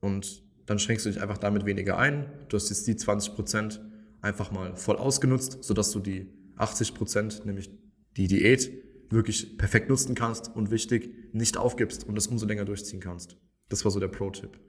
Und 0.00 0.42
dann 0.70 0.78
schränkst 0.78 1.04
du 1.04 1.10
dich 1.10 1.20
einfach 1.20 1.38
damit 1.38 1.66
weniger 1.66 1.98
ein. 1.98 2.30
Du 2.48 2.56
hast 2.56 2.68
jetzt 2.68 2.86
die 2.86 2.94
20 2.94 3.34
Prozent 3.34 3.80
einfach 4.20 4.52
mal 4.52 4.76
voll 4.76 4.98
ausgenutzt, 4.98 5.64
sodass 5.64 5.90
du 5.90 5.98
die 5.98 6.28
80 6.58 6.94
Prozent, 6.94 7.44
nämlich 7.44 7.72
die 8.16 8.28
Diät, 8.28 8.70
wirklich 9.10 9.58
perfekt 9.58 9.88
nutzen 9.88 10.14
kannst 10.14 10.54
und 10.54 10.70
wichtig, 10.70 11.34
nicht 11.34 11.56
aufgibst 11.56 12.04
und 12.04 12.14
das 12.14 12.28
umso 12.28 12.46
länger 12.46 12.64
durchziehen 12.64 13.00
kannst. 13.00 13.36
Das 13.68 13.84
war 13.84 13.90
so 13.90 13.98
der 13.98 14.06
Pro-Tipp. 14.06 14.60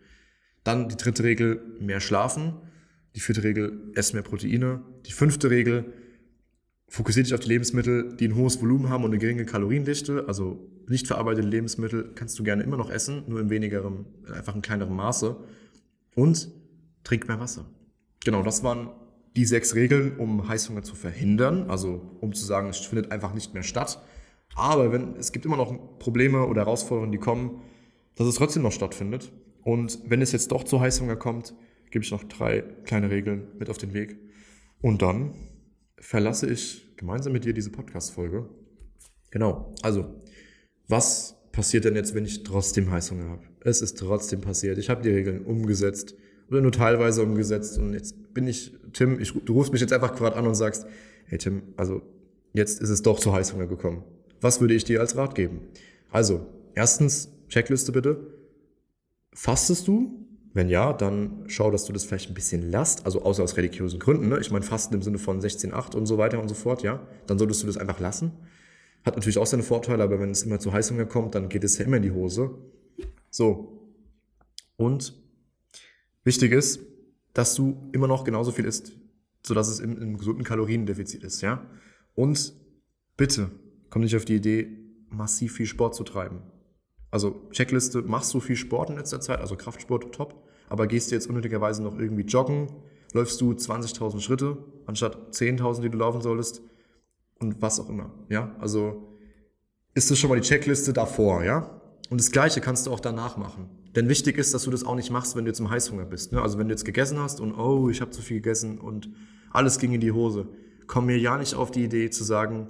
Dann 0.64 0.90
die 0.90 0.98
dritte 0.98 1.24
Regel, 1.24 1.78
mehr 1.80 2.00
schlafen. 2.00 2.54
Die 3.14 3.20
vierte 3.20 3.44
Regel, 3.44 3.92
ess 3.94 4.14
mehr 4.14 4.24
Proteine. 4.24 4.84
Die 5.06 5.12
fünfte 5.12 5.52
Regel, 5.52 5.94
fokussiere 6.88 7.26
dich 7.26 7.36
auf 7.36 7.42
die 7.42 7.50
Lebensmittel, 7.50 8.16
die 8.16 8.28
ein 8.28 8.36
hohes 8.36 8.60
Volumen 8.60 8.90
haben 8.90 9.04
und 9.04 9.12
eine 9.12 9.20
geringe 9.20 9.46
Kaloriendichte. 9.46 10.28
Also 10.28 10.68
nicht 10.88 11.06
verarbeitete 11.06 11.48
Lebensmittel 11.48 12.14
kannst 12.16 12.40
du 12.40 12.44
gerne 12.44 12.64
immer 12.64 12.78
noch 12.78 12.90
essen, 12.90 13.22
nur 13.28 13.40
in 13.40 13.52
wenigerem, 13.52 14.08
einfach 14.34 14.56
in 14.56 14.64
kleinerem 14.64 14.96
Maße. 14.96 15.38
Und 16.16 16.52
trink 17.04 17.28
mehr 17.28 17.40
Wasser. 17.40 17.66
Genau, 18.24 18.44
das 18.44 18.64
waren 18.64 18.90
die 19.36 19.46
sechs 19.46 19.76
Regeln, 19.76 20.18
um 20.18 20.48
Heißhunger 20.48 20.84
zu 20.84 20.96
verhindern. 20.96 21.70
Also 21.70 22.18
um 22.20 22.34
zu 22.34 22.46
sagen, 22.46 22.70
es 22.70 22.78
findet 22.78 23.12
einfach 23.12 23.34
nicht 23.34 23.54
mehr 23.54 23.64
statt. 23.64 24.02
Aber 24.56 24.92
wenn, 24.92 25.16
es 25.16 25.32
gibt 25.32 25.46
immer 25.46 25.58
noch 25.58 25.98
Probleme 26.00 26.46
oder 26.46 26.62
Herausforderungen, 26.62 27.12
die 27.12 27.18
kommen, 27.18 27.62
dass 28.16 28.28
es 28.28 28.36
trotzdem 28.36 28.64
noch 28.64 28.72
stattfindet. 28.72 29.32
Und 29.64 30.00
wenn 30.06 30.22
es 30.22 30.32
jetzt 30.32 30.52
doch 30.52 30.64
zu 30.64 30.82
Heißhunger 30.82 31.16
kommt, 31.16 31.54
gebe 31.92 32.04
ich 32.04 32.12
noch 32.12 32.24
drei 32.24 32.62
kleine 32.84 33.10
Regeln 33.10 33.48
mit 33.58 33.70
auf 33.70 33.78
den 33.78 33.94
Weg. 33.94 34.18
Und 34.82 35.02
dann 35.02 35.34
verlasse 35.98 36.50
ich 36.50 36.96
gemeinsam 36.98 37.34
mit 37.34 37.46
dir 37.46 37.54
diese 37.54 37.72
Podcast-Folge. 37.72 38.50
Genau. 39.30 39.74
Also, 39.82 40.22
was 40.88 41.41
passiert 41.52 41.86
denn 41.86 41.96
jetzt, 41.96 42.16
wenn 42.16 42.26
ich 42.26 42.44
trotzdem 42.44 42.92
Heißhunger 42.92 43.30
habe? 43.30 43.44
Es 43.62 43.82
ist 43.82 43.98
trotzdem 43.98 44.42
passiert. 44.42 44.78
Ich 44.78 44.90
habe 44.90 45.02
die 45.02 45.10
Regeln 45.10 45.46
umgesetzt 45.46 46.16
oder 46.50 46.62
nur 46.62 46.72
teilweise 46.72 47.24
umgesetzt 47.24 47.78
und 47.78 47.94
jetzt 47.94 48.34
bin 48.34 48.48
ich, 48.48 48.74
Tim, 48.94 49.20
ich, 49.20 49.34
du 49.34 49.54
rufst 49.54 49.72
mich 49.72 49.82
jetzt 49.82 49.94
einfach 49.94 50.16
gerade 50.16 50.36
an 50.36 50.48
und 50.48 50.56
sagst, 50.56 50.86
hey 51.26 51.38
Tim, 51.38 51.64
also 51.78 52.02
jetzt 52.54 52.82
ist 52.82 52.90
es 52.90 53.02
doch 53.02 53.20
zu 53.20 53.34
Heißhunger 53.34 53.68
gekommen. 53.68 54.04
Was 54.42 54.60
würde 54.60 54.74
ich 54.74 54.84
dir 54.84 55.00
als 55.00 55.16
Rat 55.16 55.36
geben? 55.36 55.62
Also, 56.10 56.46
erstens, 56.76 57.30
Checkliste 57.48 57.92
bitte. 57.92 58.18
Fastest 59.34 59.88
du? 59.88 60.28
Wenn 60.54 60.68
ja, 60.68 60.92
dann 60.92 61.46
schau, 61.48 61.72
dass 61.72 61.86
du 61.86 61.94
das 61.94 62.04
vielleicht 62.04 62.30
ein 62.30 62.34
bisschen 62.34 62.70
lasst, 62.70 63.06
also 63.06 63.22
außer 63.22 63.42
aus 63.42 63.56
religiösen 63.56 64.00
Gründen. 64.00 64.28
Ne? 64.28 64.40
Ich 64.42 64.52
meine, 64.52 64.66
Fasten 64.66 64.96
im 64.96 65.02
Sinne 65.02 65.18
von 65.18 65.40
16,8 65.40 65.96
und 65.96 66.06
so 66.06 66.18
weiter 66.18 66.42
und 66.42 66.50
so 66.50 66.56
fort, 66.56 66.84
ja. 66.84 67.00
Dann 67.28 67.40
solltest 67.40 67.64
du 67.64 67.68
das 67.68 67.78
einfach 67.78 68.02
lassen. 68.02 68.34
Hat 69.04 69.16
natürlich 69.16 69.38
auch 69.38 69.46
seine 69.46 69.64
Vorteile, 69.64 70.04
aber 70.04 70.20
wenn 70.20 70.32
es 70.32 70.44
immer 70.44 70.60
zu 70.60 70.72
Heißhunger 70.72 71.06
kommt, 71.06 71.36
dann 71.36 71.50
geht 71.50 71.64
es 71.64 71.78
ja 71.78 71.86
immer 71.86 71.98
in 71.98 72.04
die 72.04 72.12
Hose. 72.12 72.52
So. 73.30 73.90
Und 74.78 75.14
wichtig 76.24 76.52
ist, 76.52 76.80
dass 77.34 77.56
du 77.56 77.90
immer 77.94 78.08
noch 78.08 78.24
genauso 78.24 78.52
viel 78.52 78.66
isst, 78.66 78.94
sodass 79.46 79.70
es 79.70 79.80
im, 79.80 79.98
im 80.02 80.18
gesunden 80.18 80.44
Kaloriendefizit 80.44 81.24
ist, 81.24 81.42
ja. 81.42 81.66
Und 82.14 82.54
bitte, 83.18 83.50
komm 83.90 84.04
nicht 84.04 84.16
auf 84.16 84.26
die 84.26 84.36
Idee, 84.36 84.78
massiv 85.10 85.54
viel 85.54 85.66
Sport 85.66 85.96
zu 85.96 86.04
treiben. 86.04 86.42
Also 87.10 87.48
Checkliste, 87.52 88.02
machst 88.02 88.34
du 88.34 88.40
viel 88.40 88.56
Sport 88.56 88.90
in 88.90 88.98
letzter 88.98 89.20
Zeit, 89.20 89.40
also 89.40 89.56
Kraftsport 89.56 90.14
top, 90.14 90.48
aber 90.70 90.88
gehst 90.88 91.12
du 91.12 91.16
jetzt 91.16 91.28
unnötigerweise 91.28 91.84
noch 91.84 91.98
irgendwie 91.98 92.24
joggen, 92.24 92.68
läufst 93.14 93.42
du 93.42 93.52
20.000 93.52 94.22
Schritte 94.22 94.58
anstatt 94.86 95.34
10.000, 95.34 95.82
die 95.82 95.90
du 95.90 95.98
laufen 95.98 96.22
solltest 96.22 96.62
und 97.42 97.62
was 97.62 97.80
auch 97.80 97.90
immer, 97.90 98.12
ja? 98.30 98.56
Also 98.60 99.08
ist 99.94 100.10
das 100.10 100.20
schon 100.20 100.30
mal 100.30 100.40
die 100.40 100.48
Checkliste 100.48 100.94
davor, 100.94 101.44
ja? 101.44 101.82
Und 102.10 102.20
das 102.20 102.32
Gleiche 102.32 102.62
kannst 102.62 102.88
du 102.88 102.92
auch 102.92 103.00
danach 103.00 103.38
machen. 103.38 103.70
Denn 103.96 104.08
wichtig 104.08 104.38
ist, 104.38 104.54
dass 104.54 104.64
du 104.64 104.72
das 104.72 104.84
auch 104.84 104.96
nicht 104.96 105.12
machst, 105.12 105.36
wenn 105.36 105.46
du 105.46 105.50
jetzt 105.50 105.60
im 105.60 105.70
Heißhunger 105.70 106.06
bist. 106.06 106.32
Ne? 106.32 106.42
Also 106.42 106.58
wenn 106.58 106.68
du 106.68 106.74
jetzt 106.74 106.86
gegessen 106.86 107.20
hast 107.20 107.42
und 107.42 107.54
oh, 107.54 107.90
ich 107.90 108.02
habe 108.02 108.12
zu 108.12 108.22
viel 108.22 108.38
gegessen 108.38 108.80
und 108.80 109.10
alles 109.52 109.80
ging 109.80 109.92
in 109.94 110.02
die 110.02 110.12
Hose, 110.12 110.48
komm 110.88 111.08
mir 111.08 111.18
ja 111.18 111.38
nicht 111.38 111.56
auf 111.56 111.72
die 111.72 111.84
Idee 111.84 112.10
zu 112.10 112.24
sagen, 112.24 112.68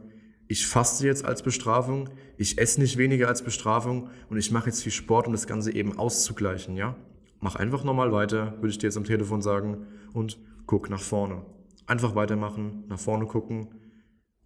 ich 0.48 0.68
faste 0.68 1.06
jetzt 1.06 1.26
als 1.26 1.44
Bestrafung, 1.44 2.10
ich 2.38 2.58
esse 2.58 2.82
nicht 2.82 2.98
weniger 2.98 3.28
als 3.28 3.44
Bestrafung 3.44 4.10
und 4.30 4.38
ich 4.38 4.52
mache 4.52 4.68
jetzt 4.68 4.84
viel 4.84 4.92
Sport, 4.92 5.28
um 5.28 5.34
das 5.34 5.48
Ganze 5.48 5.74
eben 5.74 5.98
auszugleichen, 5.98 6.76
ja? 6.76 6.96
Mach 7.40 7.56
einfach 7.56 7.84
nochmal 7.84 8.12
weiter, 8.12 8.54
würde 8.58 8.70
ich 8.70 8.78
dir 8.78 8.88
jetzt 8.88 8.98
am 8.98 9.04
Telefon 9.04 9.42
sagen, 9.42 9.88
und 10.14 10.38
guck 10.68 10.90
nach 10.90 11.02
vorne. 11.02 11.44
Einfach 11.88 12.14
weitermachen, 12.16 12.84
nach 12.88 13.00
vorne 13.00 13.26
gucken 13.26 13.70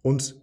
und 0.06 0.40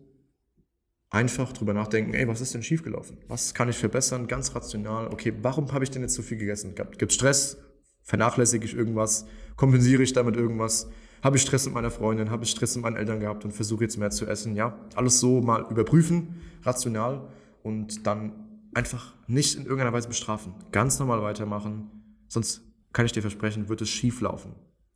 einfach 1.10 1.54
drüber 1.54 1.74
nachdenken, 1.74 2.14
ey, 2.14 2.28
was 2.28 2.42
ist 2.42 2.54
denn 2.54 2.64
schiefgelaufen? 2.64 3.20
Was 3.30 3.54
kann 3.54 3.70
ich 3.70 3.78
verbessern? 3.78 4.28
Ganz 4.28 4.54
rational. 4.54 5.08
Okay, 5.08 5.32
warum 5.42 5.72
habe 5.72 5.86
ich 5.86 5.90
denn 5.90 6.02
jetzt 6.02 6.16
so 6.16 6.22
viel 6.22 6.38
gegessen? 6.38 6.76
Gibt 6.76 7.14
Stress? 7.14 7.58
Vernachlässige 8.02 8.66
ich 8.66 8.74
irgendwas? 8.74 9.26
Kompensiere 9.56 10.04
ich 10.04 10.12
damit 10.12 10.36
irgendwas? 10.36 10.90
Habe 11.24 11.38
ich 11.38 11.44
Stress 11.44 11.64
mit 11.64 11.76
meiner 11.76 11.92
Freundin? 11.92 12.30
Habe 12.30 12.44
ich 12.44 12.52
Stress 12.52 12.76
mit 12.76 12.84
meinen 12.84 12.98
Eltern 12.98 13.22
gehabt 13.22 13.46
und 13.46 13.54
versuche 13.54 13.86
jetzt 13.86 13.96
mehr 13.96 14.10
zu 14.10 14.26
essen? 14.26 14.58
Ja, 14.58 14.78
alles 14.96 15.22
so 15.22 15.40
mal 15.40 15.66
überprüfen, 15.70 16.42
rational 16.64 17.30
und 17.62 18.06
dann 18.06 18.34
einfach 18.74 19.16
nicht 19.28 19.56
in 19.56 19.64
irgendeiner 19.64 19.94
Weise 19.94 20.10
bestrafen. 20.10 20.56
Ganz 20.74 21.00
normal 21.00 21.22
weitermachen, 21.22 21.90
sonst 22.28 22.64
kann 22.92 23.06
ich 23.06 23.14
dir 23.14 23.22
versprechen, 23.22 23.70
wird 23.70 23.82
es 23.82 23.88
schief 23.88 24.20
laufen. 24.20 24.56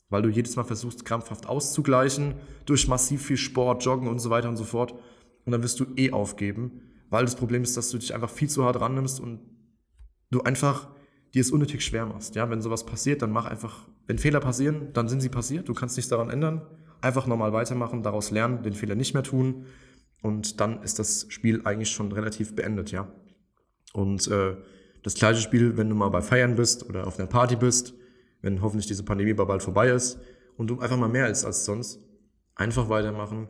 Weil 0.10 0.22
du 0.22 0.30
jedes 0.30 0.56
Mal 0.56 0.64
versuchst, 0.64 1.06
krampfhaft 1.06 1.48
auszugleichen 1.48 2.36
durch 2.66 2.88
massiv 2.88 3.26
viel 3.26 3.38
Sport, 3.38 3.84
Joggen 3.84 4.08
und 4.08 4.20
so 4.20 4.30
weiter 4.30 4.50
und 4.50 4.58
so 4.58 4.64
fort. 4.64 4.94
Und 5.46 5.52
dann 5.52 5.64
wirst 5.64 5.80
du 5.80 5.86
eh 5.96 6.12
aufgeben, 6.12 6.82
weil 7.10 7.26
das 7.26 7.36
Problem 7.36 7.64
ist, 7.64 7.78
dass 7.78 7.90
du 7.90 7.98
dich 7.98 8.14
einfach 8.14 8.30
viel 8.30 8.50
zu 8.50 8.64
hart 8.64 8.80
rannimmst 8.80 9.20
und 9.20 9.40
du 10.32 10.42
einfach 10.42 10.90
dir 11.34 11.42
es 11.42 11.52
unnötig 11.52 11.84
schwer 11.84 12.06
machst. 12.06 12.36
Ja, 12.36 12.50
wenn 12.50 12.62
sowas 12.62 12.86
passiert, 12.86 13.22
dann 13.22 13.32
mach 13.32 13.46
einfach, 13.46 13.88
wenn 14.06 14.18
Fehler 14.18 14.40
passieren, 14.40 14.94
dann 14.94 15.08
sind 15.08 15.22
sie 15.22 15.30
passiert, 15.30 15.68
du 15.68 15.74
kannst 15.74 15.98
nichts 15.98 16.10
daran 16.10 16.30
ändern. 16.30 16.62
Einfach 17.02 17.28
nochmal 17.28 17.54
weitermachen, 17.54 18.02
daraus 18.02 18.32
lernen, 18.32 18.64
den 18.64 18.74
Fehler 18.74 18.96
nicht 18.96 19.14
mehr 19.14 19.24
tun 19.24 19.66
und 20.22 20.60
dann 20.60 20.82
ist 20.84 21.00
das 21.00 21.28
Spiel 21.30 21.62
eigentlich 21.66 21.92
schon 21.92 22.12
relativ 22.12 22.56
beendet, 22.56 22.92
ja. 22.92 23.12
Und 23.94 24.28
äh, 24.28 24.58
das 25.04 25.14
gleiche 25.14 25.42
Spiel, 25.42 25.78
wenn 25.78 25.90
du 25.90 25.96
mal 25.96 26.10
bei 26.10 26.22
Feiern 26.22 26.56
bist 26.56 26.88
oder 26.90 27.08
auf 27.08 27.20
einer 27.20 27.28
Party 27.28 27.56
bist, 27.56 27.94
wenn 28.42 28.62
hoffentlich 28.62 28.88
diese 28.88 29.04
Pandemie 29.04 29.34
bald 29.34 29.64
vorbei 29.64 29.90
ist 29.90 30.20
und 30.58 30.68
du 30.68 30.80
einfach 30.80 30.98
mal 30.98 31.10
mehr 31.10 31.30
ist 31.30 31.46
als 31.46 31.66
sonst, 31.66 32.00
einfach 32.56 32.90
weitermachen 32.90 33.48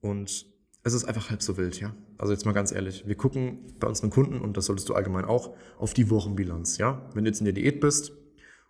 und 0.00 0.46
es 0.84 0.94
ist 0.94 1.04
einfach 1.04 1.30
halb 1.30 1.42
so 1.42 1.56
wild, 1.56 1.80
ja. 1.80 1.94
Also 2.18 2.32
jetzt 2.32 2.46
mal 2.46 2.52
ganz 2.52 2.72
ehrlich, 2.72 3.06
wir 3.06 3.14
gucken 3.14 3.74
bei 3.78 3.86
unseren 3.86 4.10
Kunden, 4.10 4.40
und 4.40 4.56
das 4.56 4.66
solltest 4.66 4.88
du 4.88 4.94
allgemein 4.94 5.24
auch, 5.24 5.54
auf 5.76 5.92
die 5.92 6.08
Wochenbilanz, 6.10 6.78
ja. 6.78 7.08
Wenn 7.14 7.24
du 7.24 7.30
jetzt 7.30 7.40
in 7.40 7.44
der 7.44 7.54
Diät 7.54 7.80
bist 7.80 8.12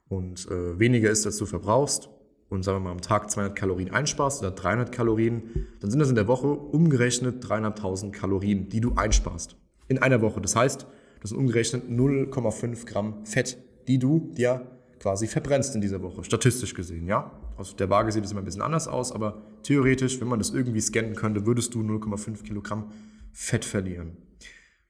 und 0.09 0.49
äh, 0.51 0.79
weniger 0.79 1.11
ist, 1.11 1.27
als 1.27 1.37
du 1.37 1.47
verbrauchst, 1.47 2.11
und 2.49 2.63
sagen 2.63 2.79
wir 2.79 2.81
mal 2.81 2.93
am 2.93 3.01
Tag 3.01 3.31
200 3.31 3.57
Kalorien 3.57 3.91
einsparst 3.91 4.41
oder 4.41 4.51
300 4.51 4.91
Kalorien, 4.93 5.67
dann 5.81 5.91
sind 5.91 6.01
das 6.01 6.09
in 6.09 6.15
der 6.15 6.29
Woche 6.29 6.47
umgerechnet 6.47 7.45
300.000 7.45 8.11
Kalorien, 8.11 8.69
die 8.69 8.81
du 8.81 8.95
einsparst. 8.95 9.57
In 9.89 9.99
einer 9.99 10.23
Woche. 10.23 10.41
Das 10.41 10.57
heißt, 10.57 10.87
das 11.21 11.31
sind 11.31 11.39
umgerechnet 11.39 11.89
0,5 11.89 12.87
Gramm 12.87 13.25
Fett, 13.27 13.59
die 13.87 13.99
du 13.99 14.33
dir 14.35 14.78
quasi 14.99 15.27
verbrennst 15.27 15.75
in 15.75 15.81
dieser 15.81 16.03
Woche, 16.03 16.25
statistisch 16.25 16.75
gesehen, 16.75 17.07
ja. 17.07 17.31
Aus 17.57 17.77
der 17.77 17.91
Waage 17.91 18.13
sieht 18.13 18.25
es 18.25 18.33
immer 18.33 18.41
ein 18.41 18.45
bisschen 18.45 18.63
anders 18.63 18.89
aus, 18.89 19.13
aber 19.13 19.43
theoretisch, 19.63 20.21
wenn 20.21 20.29
man 20.29 20.39
das 20.39 20.51
irgendwie 20.51 20.81
scannen 20.81 21.15
könnte, 21.15 21.47
würdest 21.47 21.75
du 21.75 21.81
0,5 21.81 22.43
Kilogramm 22.43 22.91
Fett 23.33 23.65
verlieren. 23.65 24.17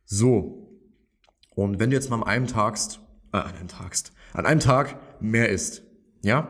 So. 0.05 0.71
Und 1.55 1.81
wenn 1.81 1.91
du 1.91 1.97
jetzt 1.97 2.09
mal 2.09 2.17
an 2.17 2.23
einem 2.23 2.47
Tagst, 2.47 3.01
äh, 3.33 3.39
an 3.39 3.55
einem 3.55 3.69
Tagst, 3.69 4.13
an 4.33 4.47
einem 4.47 4.61
Tag 4.61 4.97
mehr 5.21 5.51
isst, 5.51 5.83
ja, 6.23 6.49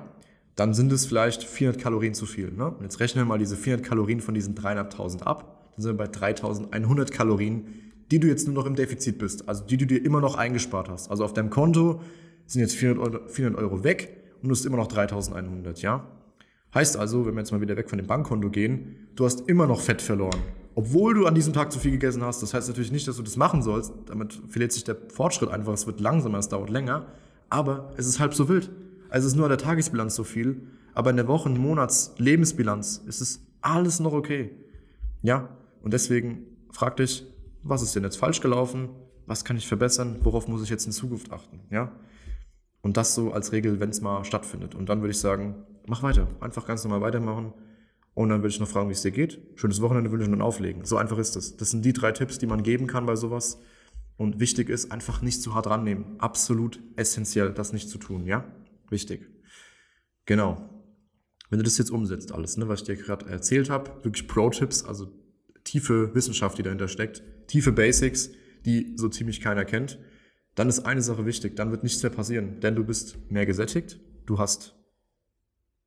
dann 0.54 0.74
sind 0.74 0.92
es 0.92 1.06
vielleicht 1.06 1.44
400 1.44 1.80
Kalorien 1.80 2.14
zu 2.14 2.26
viel. 2.26 2.50
Ne? 2.50 2.70
Und 2.70 2.82
jetzt 2.82 3.00
rechnen 3.00 3.24
wir 3.24 3.28
mal 3.28 3.38
diese 3.38 3.56
400 3.56 3.86
Kalorien 3.86 4.20
von 4.20 4.34
diesen 4.34 4.54
3.500 4.54 5.22
ab. 5.22 5.70
Dann 5.76 5.82
sind 5.82 5.98
wir 5.98 6.06
bei 6.06 6.10
3.100 6.10 7.12
Kalorien, 7.12 7.92
die 8.10 8.18
du 8.18 8.26
jetzt 8.26 8.46
nur 8.46 8.54
noch 8.54 8.66
im 8.66 8.74
Defizit 8.74 9.18
bist. 9.18 9.48
Also 9.48 9.64
die 9.64 9.76
du 9.76 9.86
dir 9.86 10.04
immer 10.04 10.20
noch 10.20 10.36
eingespart 10.36 10.88
hast. 10.88 11.10
Also 11.10 11.24
auf 11.24 11.32
deinem 11.32 11.50
Konto 11.50 12.00
sind 12.48 12.62
jetzt 12.62 12.74
400 12.74 13.14
Euro, 13.14 13.28
400 13.28 13.62
Euro 13.62 13.84
weg 13.84 14.24
und 14.42 14.48
du 14.48 14.54
hast 14.54 14.64
immer 14.64 14.78
noch 14.78 14.88
3.100, 14.88 15.80
ja? 15.80 16.06
Heißt 16.74 16.96
also, 16.96 17.26
wenn 17.26 17.34
wir 17.34 17.40
jetzt 17.40 17.52
mal 17.52 17.61
wieder 17.61 17.76
weg 17.76 17.88
von 17.88 17.98
dem 17.98 18.06
Bankkonto 18.06 18.50
gehen, 18.50 19.08
du 19.14 19.24
hast 19.24 19.48
immer 19.48 19.66
noch 19.66 19.80
Fett 19.80 20.02
verloren. 20.02 20.38
Obwohl 20.74 21.14
du 21.14 21.26
an 21.26 21.34
diesem 21.34 21.52
Tag 21.52 21.72
zu 21.72 21.78
viel 21.78 21.90
gegessen 21.92 22.22
hast. 22.22 22.42
Das 22.42 22.54
heißt 22.54 22.68
natürlich 22.68 22.92
nicht, 22.92 23.08
dass 23.08 23.16
du 23.16 23.22
das 23.22 23.37
machen 23.37 23.62
sollst. 23.62 23.92
Damit 24.06 24.40
verliert 24.48 24.72
sich 24.72 24.84
der 24.84 24.96
Fortschritt 25.12 25.50
einfach. 25.50 25.72
Es 25.72 25.87
wird 25.87 25.98
langsamer, 25.98 26.38
es 26.38 26.48
dauert 26.48 26.70
länger. 26.70 27.06
Aber 27.48 27.92
es 27.96 28.06
ist 28.06 28.20
halb 28.20 28.34
so 28.34 28.48
wild. 28.48 28.70
Also 29.08 29.26
es 29.26 29.32
ist 29.32 29.37
nur 29.37 29.46
an 29.46 29.50
der 29.50 29.58
Tagesbilanz 29.58 30.14
so 30.14 30.22
viel. 30.22 30.61
Aber 30.94 31.11
in 31.11 31.16
der 31.16 31.26
Wochen-, 31.26 31.56
Monats-, 31.56 32.14
Lebensbilanz 32.18 33.02
ist 33.06 33.20
es 33.20 33.40
alles 33.61 33.98
noch 33.98 34.12
okay. 34.12 34.50
Ja? 35.22 35.48
Und 35.82 35.94
deswegen 35.94 36.44
frag 36.70 36.96
dich, 36.96 37.24
was 37.62 37.82
ist 37.82 37.96
denn 37.96 38.04
jetzt 38.04 38.16
falsch 38.16 38.40
gelaufen? 38.40 38.90
Was 39.26 39.44
kann 39.44 39.56
ich 39.56 39.66
verbessern? 39.66 40.18
Worauf 40.22 40.46
muss 40.46 40.62
ich 40.62 40.70
jetzt 40.70 40.87
in 40.87 40.92
Zukunft 40.92 41.32
achten? 41.32 41.61
Ja? 41.70 41.92
Und 42.80 42.96
das 42.96 43.14
so 43.14 43.32
als 43.32 43.52
Regel, 43.52 43.80
wenn 43.80 43.90
es 43.90 44.00
mal 44.00 44.24
stattfindet. 44.24 44.74
Und 44.74 44.88
dann 44.88 45.00
würde 45.00 45.10
ich 45.10 45.18
sagen, 45.18 45.56
mach 45.86 46.02
weiter. 46.02 46.28
Einfach 46.40 46.66
ganz 46.66 46.84
normal 46.84 47.00
weitermachen. 47.00 47.52
Und 48.14 48.30
dann 48.30 48.40
würde 48.40 48.48
ich 48.48 48.60
noch 48.60 48.68
fragen, 48.68 48.88
wie 48.88 48.92
es 48.92 49.02
dir 49.02 49.10
geht. 49.10 49.40
Schönes 49.56 49.80
Wochenende 49.80 50.10
wünsche 50.10 50.26
ich 50.26 50.32
und 50.32 50.42
auflegen. 50.42 50.84
So 50.84 50.96
einfach 50.96 51.18
ist. 51.18 51.36
Das. 51.36 51.56
das 51.56 51.70
sind 51.70 51.84
die 51.84 51.92
drei 51.92 52.12
Tipps, 52.12 52.38
die 52.38 52.46
man 52.46 52.62
geben 52.62 52.86
kann 52.86 53.06
bei 53.06 53.16
sowas. 53.16 53.60
Und 54.16 54.40
wichtig 54.40 54.68
ist, 54.68 54.90
einfach 54.90 55.22
nicht 55.22 55.42
zu 55.42 55.54
hart 55.54 55.68
rannehmen. 55.68 56.18
Absolut 56.18 56.80
essentiell, 56.96 57.52
das 57.52 57.72
nicht 57.72 57.88
zu 57.88 57.98
tun, 57.98 58.26
ja? 58.26 58.44
Wichtig. 58.90 59.28
Genau. 60.26 60.68
Wenn 61.50 61.58
du 61.58 61.64
das 61.64 61.78
jetzt 61.78 61.90
umsetzt, 61.90 62.32
alles, 62.32 62.56
ne, 62.56 62.68
was 62.68 62.80
ich 62.80 62.86
dir 62.86 62.96
gerade 62.96 63.26
erzählt 63.26 63.70
habe, 63.70 64.04
wirklich 64.04 64.26
Pro-Tipps, 64.26 64.84
also 64.84 65.10
tiefe 65.64 66.14
Wissenschaft, 66.14 66.58
die 66.58 66.62
dahinter 66.62 66.88
steckt, 66.88 67.22
tiefe 67.46 67.72
Basics, 67.72 68.30
die 68.66 68.94
so 68.96 69.08
ziemlich 69.08 69.40
keiner 69.40 69.64
kennt, 69.64 69.98
dann 70.58 70.68
ist 70.68 70.80
eine 70.80 71.02
Sache 71.02 71.24
wichtig, 71.24 71.54
dann 71.54 71.70
wird 71.70 71.84
nichts 71.84 72.02
mehr 72.02 72.10
passieren, 72.10 72.58
denn 72.60 72.74
du 72.74 72.84
bist 72.84 73.30
mehr 73.30 73.46
gesättigt, 73.46 74.00
du 74.26 74.38
hast 74.38 74.74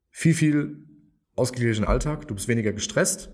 viel, 0.10 0.34
viel 0.34 0.88
ausgeglichenen 1.36 1.90
Alltag, 1.90 2.28
du 2.28 2.36
bist 2.36 2.48
weniger 2.48 2.72
gestresst, 2.72 3.30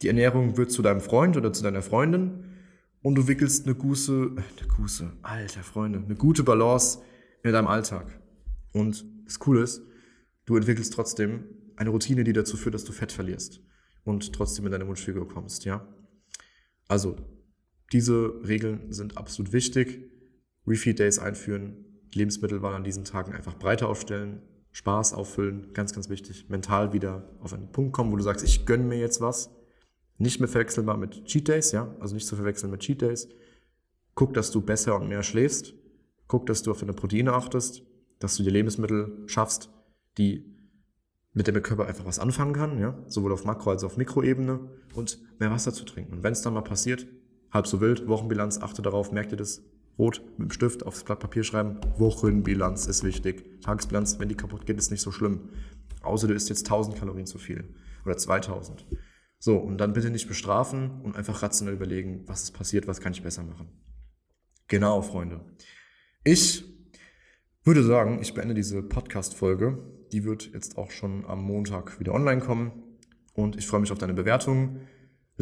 die 0.00 0.08
Ernährung 0.08 0.56
wird 0.56 0.70
zu 0.70 0.80
deinem 0.80 1.00
Freund 1.00 1.36
oder 1.36 1.52
zu 1.52 1.62
deiner 1.62 1.82
Freundin 1.82 2.44
und 3.02 3.16
du 3.16 3.28
wickelst 3.28 3.66
eine 3.66 3.74
gute, 3.74 4.32
eine 4.34 4.68
gute, 4.76 5.12
alter 5.20 5.62
Freunde, 5.62 5.98
eine 5.98 6.14
gute 6.14 6.42
Balance 6.42 7.00
in 7.42 7.52
deinem 7.52 7.66
Alltag. 7.66 8.20
Und 8.72 9.04
das 9.26 9.38
Coole 9.38 9.62
ist, 9.62 9.82
du 10.46 10.56
entwickelst 10.56 10.94
trotzdem 10.94 11.44
eine 11.76 11.90
Routine, 11.90 12.24
die 12.24 12.32
dazu 12.32 12.56
führt, 12.56 12.74
dass 12.74 12.84
du 12.84 12.92
Fett 12.92 13.12
verlierst 13.12 13.60
und 14.04 14.32
trotzdem 14.32 14.64
in 14.64 14.72
deine 14.72 14.86
Wunschfigur 14.86 15.28
kommst, 15.28 15.66
ja. 15.66 15.86
Also, 16.88 17.16
diese 17.92 18.40
Regeln 18.46 18.90
sind 18.90 19.18
absolut 19.18 19.52
wichtig. 19.52 20.10
Refeed 20.66 20.98
Days 20.98 21.18
einführen, 21.18 21.84
Lebensmittelwahl 22.14 22.74
an 22.74 22.84
diesen 22.84 23.04
Tagen 23.04 23.32
einfach 23.32 23.58
breiter 23.58 23.88
aufstellen, 23.88 24.42
Spaß 24.72 25.12
auffüllen, 25.12 25.72
ganz, 25.74 25.92
ganz 25.92 26.08
wichtig. 26.08 26.48
Mental 26.48 26.92
wieder 26.92 27.28
auf 27.40 27.52
einen 27.52 27.72
Punkt 27.72 27.92
kommen, 27.92 28.10
wo 28.10 28.16
du 28.16 28.22
sagst, 28.22 28.44
ich 28.44 28.64
gönne 28.64 28.84
mir 28.84 28.98
jetzt 28.98 29.20
was. 29.20 29.50
Nicht 30.18 30.40
mehr 30.40 30.48
verwechselbar 30.48 30.96
mit 30.96 31.24
Cheat 31.24 31.48
Days, 31.48 31.72
ja, 31.72 31.94
also 32.00 32.14
nicht 32.14 32.26
zu 32.26 32.36
verwechseln 32.36 32.70
mit 32.70 32.80
Cheat 32.80 33.02
Days. 33.02 33.28
Guck, 34.14 34.34
dass 34.34 34.50
du 34.50 34.60
besser 34.60 34.96
und 34.96 35.08
mehr 35.08 35.22
schläfst. 35.22 35.74
Guck, 36.26 36.46
dass 36.46 36.62
du 36.62 36.70
auf 36.70 36.80
deine 36.80 36.92
Proteine 36.92 37.32
achtest, 37.32 37.82
dass 38.18 38.36
du 38.36 38.42
dir 38.42 38.52
Lebensmittel 38.52 39.24
schaffst, 39.26 39.70
die 40.16 40.52
mit 41.34 41.46
dem 41.46 41.54
der 41.54 41.62
Körper 41.62 41.86
einfach 41.86 42.04
was 42.04 42.18
anfangen 42.18 42.52
kann, 42.52 42.78
ja, 42.78 43.02
sowohl 43.06 43.32
auf 43.32 43.44
Makro- 43.44 43.70
als 43.70 43.84
auch 43.84 43.88
auf 43.88 43.96
Mikroebene 43.96 44.70
und 44.94 45.18
mehr 45.38 45.50
Wasser 45.50 45.72
zu 45.72 45.84
trinken. 45.84 46.12
Und 46.12 46.22
wenn 46.22 46.32
es 46.32 46.42
dann 46.42 46.54
mal 46.54 46.62
passiert, 46.62 47.06
halb 47.50 47.66
so 47.66 47.80
wild, 47.80 48.06
Wochenbilanz, 48.06 48.58
achte 48.58 48.82
darauf, 48.82 49.12
merkt 49.12 49.32
ihr 49.32 49.38
das, 49.38 49.62
rot 50.02 50.20
mit 50.36 50.48
dem 50.48 50.52
Stift 50.52 50.84
aufs 50.84 51.04
Blatt 51.04 51.20
Papier 51.20 51.44
schreiben, 51.44 51.80
Wochenbilanz 51.96 52.86
ist 52.86 53.04
wichtig. 53.04 53.60
Tagesbilanz, 53.62 54.18
wenn 54.18 54.28
die 54.28 54.34
kaputt 54.34 54.66
geht, 54.66 54.76
ist 54.76 54.90
nicht 54.90 55.00
so 55.00 55.12
schlimm. 55.12 55.50
Außer 56.02 56.26
du 56.26 56.34
isst 56.34 56.48
jetzt 56.48 56.66
1000 56.66 56.98
Kalorien 56.98 57.26
zu 57.26 57.38
viel 57.38 57.72
oder 58.04 58.16
2000. 58.16 58.84
So, 59.38 59.56
und 59.56 59.78
dann 59.78 59.92
bitte 59.92 60.10
nicht 60.10 60.26
bestrafen 60.26 61.02
und 61.02 61.16
einfach 61.16 61.42
rationell 61.42 61.74
überlegen, 61.74 62.24
was 62.26 62.42
ist 62.42 62.50
passiert, 62.50 62.88
was 62.88 63.00
kann 63.00 63.12
ich 63.12 63.22
besser 63.22 63.44
machen. 63.44 63.68
Genau, 64.66 65.02
Freunde. 65.02 65.40
Ich 66.24 66.64
würde 67.62 67.84
sagen, 67.84 68.18
ich 68.20 68.34
beende 68.34 68.54
diese 68.54 68.82
Podcast-Folge. 68.82 69.78
Die 70.10 70.24
wird 70.24 70.52
jetzt 70.52 70.78
auch 70.78 70.90
schon 70.90 71.24
am 71.26 71.42
Montag 71.44 72.00
wieder 72.00 72.12
online 72.12 72.40
kommen. 72.40 72.72
Und 73.34 73.56
ich 73.56 73.66
freue 73.66 73.80
mich 73.80 73.92
auf 73.92 73.98
deine 73.98 74.14
Bewertung. 74.14 74.80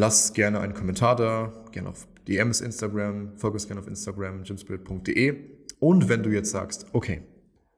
Lass 0.01 0.33
gerne 0.33 0.61
einen 0.61 0.73
Kommentar 0.73 1.15
da, 1.15 1.53
gerne 1.73 1.91
auf 1.91 2.09
DMs 2.27 2.63
Instagram, 2.63 3.37
folge 3.37 3.57
uns 3.57 3.67
gerne 3.67 3.83
auf 3.83 3.87
Instagram, 3.87 4.45
gymspirit.de. 4.45 5.37
Und 5.79 6.09
wenn 6.09 6.23
du 6.23 6.31
jetzt 6.31 6.53
sagst, 6.53 6.87
okay, 6.95 7.21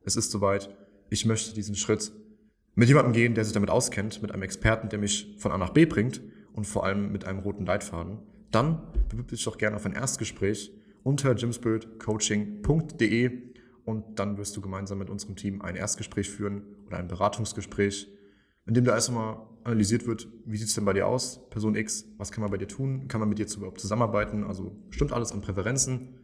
es 0.05 0.15
ist 0.15 0.31
soweit, 0.31 0.73
ich 1.11 1.27
möchte 1.27 1.53
diesen 1.53 1.75
Schritt 1.75 2.13
mit 2.77 2.87
jemandem 2.87 3.13
gehen, 3.13 3.35
der 3.35 3.43
sich 3.43 3.55
damit 3.55 3.71
auskennt, 3.71 4.23
mit 4.23 4.31
einem 4.31 4.45
Experten, 4.45 4.89
der 4.89 5.01
mich 5.01 5.35
von 5.39 5.51
A 5.51 5.59
nach 5.59 5.71
B 5.71 5.85
bringt 5.85 6.21
und 6.53 6.65
vor 6.65 6.87
allem 6.87 7.11
mit 7.11 7.25
einem 7.25 7.41
roten 7.41 7.67
Leitfaden, 7.67 8.21
dann 8.53 8.83
bewirb 9.09 9.27
dich 9.27 9.43
doch 9.43 9.59
gerne 9.59 9.75
auf 9.75 9.85
ein 9.85 9.95
Erstgespräch 9.95 10.71
unter 11.03 11.35
gymspiritcoaching.de 11.35 13.33
und 13.85 14.21
dann 14.21 14.39
wirst 14.39 14.57
du 14.57 14.61
gemeinsam 14.61 14.99
mit 14.99 15.11
unserem 15.11 15.35
Team 15.35 15.61
ein 15.61 15.75
Erstgespräch 15.75 16.31
führen 16.31 16.63
oder 16.87 16.99
ein 16.99 17.09
Beratungsgespräch, 17.09 18.07
in 18.65 18.75
dem 18.75 18.85
da 18.85 18.95
erstmal 18.95 19.39
analysiert 19.65 20.07
wird, 20.07 20.29
wie 20.45 20.57
sieht 20.57 20.69
es 20.69 20.75
denn 20.75 20.85
bei 20.85 20.93
dir 20.93 21.07
aus, 21.07 21.49
Person 21.51 21.75
X, 21.75 22.07
was 22.19 22.33
kann 22.33 22.43
man 22.43 22.51
bei 22.51 22.59
dir 22.59 22.69
tun, 22.69 23.09
kann 23.09 23.21
man 23.21 23.29
mit 23.29 23.39
dir 23.39 23.47
überhaupt 23.57 23.81
zusammenarbeiten, 23.81 24.45
also 24.45 24.77
stimmt 24.91 25.13
alles 25.13 25.33
an 25.33 25.41
Präferenzen 25.41 26.19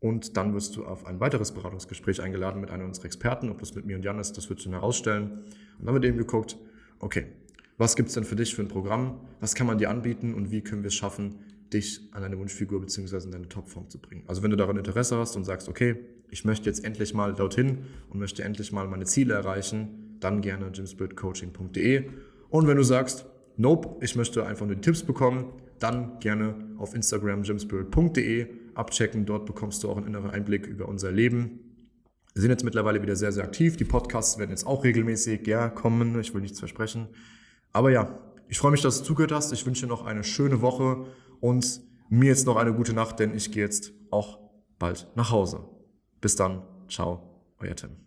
und 0.00 0.36
dann 0.36 0.54
wirst 0.54 0.76
du 0.76 0.84
auf 0.84 1.06
ein 1.06 1.20
weiteres 1.20 1.52
Beratungsgespräch 1.52 2.20
eingeladen 2.20 2.60
mit 2.60 2.70
einem 2.70 2.86
unserer 2.86 3.06
Experten, 3.06 3.50
ob 3.50 3.58
das 3.58 3.74
mit 3.74 3.86
mir 3.86 3.96
und 3.96 4.04
Jan 4.04 4.18
ist, 4.18 4.36
das 4.36 4.48
wird 4.48 4.62
schon 4.62 4.72
herausstellen 4.72 5.44
und 5.78 5.86
dann 5.86 5.94
wird 5.94 6.04
eben 6.04 6.18
geguckt, 6.18 6.58
okay, 6.98 7.26
was 7.76 7.96
gibt 7.96 8.08
es 8.08 8.14
denn 8.14 8.24
für 8.24 8.36
dich 8.36 8.54
für 8.54 8.62
ein 8.62 8.68
Programm, 8.68 9.20
was 9.40 9.54
kann 9.54 9.66
man 9.66 9.78
dir 9.78 9.90
anbieten 9.90 10.34
und 10.34 10.50
wie 10.50 10.60
können 10.60 10.82
wir 10.82 10.88
es 10.88 10.94
schaffen, 10.94 11.40
dich 11.72 12.08
an 12.12 12.22
deine 12.22 12.38
Wunschfigur 12.38 12.80
bzw. 12.80 13.24
in 13.24 13.30
deine 13.32 13.48
Topform 13.48 13.88
zu 13.90 13.98
bringen. 13.98 14.24
Also 14.26 14.42
wenn 14.42 14.50
du 14.50 14.56
daran 14.56 14.76
Interesse 14.76 15.16
hast 15.18 15.36
und 15.36 15.44
sagst, 15.44 15.68
okay, 15.68 15.96
ich 16.30 16.44
möchte 16.44 16.66
jetzt 16.66 16.84
endlich 16.84 17.14
mal 17.14 17.34
dorthin 17.34 17.78
und 18.10 18.18
möchte 18.18 18.44
endlich 18.44 18.72
mal 18.72 18.86
meine 18.88 19.04
Ziele 19.04 19.34
erreichen, 19.34 20.16
dann 20.20 20.40
gerne 20.40 20.70
gymspiritcoaching.de. 20.70 22.10
Und 22.48 22.66
wenn 22.66 22.76
du 22.76 22.82
sagst, 22.82 23.26
nope, 23.56 23.96
ich 24.00 24.16
möchte 24.16 24.46
einfach 24.46 24.66
nur 24.66 24.74
die 24.74 24.80
Tipps 24.80 25.02
bekommen, 25.02 25.52
dann 25.78 26.18
gerne 26.20 26.54
auf 26.78 26.94
Instagram 26.94 27.42
gymspirit.de 27.42 28.48
abchecken. 28.74 29.26
Dort 29.26 29.46
bekommst 29.46 29.82
du 29.82 29.90
auch 29.90 29.96
einen 29.96 30.06
inneren 30.06 30.30
Einblick 30.30 30.66
über 30.66 30.88
unser 30.88 31.10
Leben. 31.10 31.60
Wir 32.34 32.42
sind 32.42 32.50
jetzt 32.50 32.64
mittlerweile 32.64 33.00
wieder 33.02 33.16
sehr, 33.16 33.32
sehr 33.32 33.44
aktiv. 33.44 33.76
Die 33.76 33.84
Podcasts 33.84 34.38
werden 34.38 34.50
jetzt 34.50 34.66
auch 34.66 34.82
regelmäßig 34.82 35.46
ja, 35.46 35.68
kommen. 35.68 36.18
Ich 36.20 36.34
will 36.34 36.40
nichts 36.40 36.58
versprechen. 36.58 37.08
Aber 37.72 37.90
ja, 37.90 38.18
ich 38.48 38.58
freue 38.58 38.72
mich, 38.72 38.82
dass 38.82 38.98
du 38.98 39.04
zugehört 39.04 39.32
hast. 39.32 39.52
Ich 39.52 39.64
wünsche 39.66 39.82
dir 39.82 39.88
noch 39.88 40.04
eine 40.04 40.24
schöne 40.24 40.60
Woche 40.60 41.06
und 41.40 41.80
mir 42.08 42.28
jetzt 42.28 42.46
noch 42.46 42.56
eine 42.56 42.74
gute 42.74 42.92
Nacht, 42.92 43.18
denn 43.20 43.34
ich 43.34 43.52
gehe 43.52 43.64
jetzt 43.64 43.92
auch 44.10 44.38
bald 44.78 45.06
nach 45.14 45.30
Hause. 45.30 45.68
Bis 46.20 46.36
dann. 46.36 46.62
Ciao, 46.88 47.42
euer 47.58 47.74
Tim. 47.76 48.03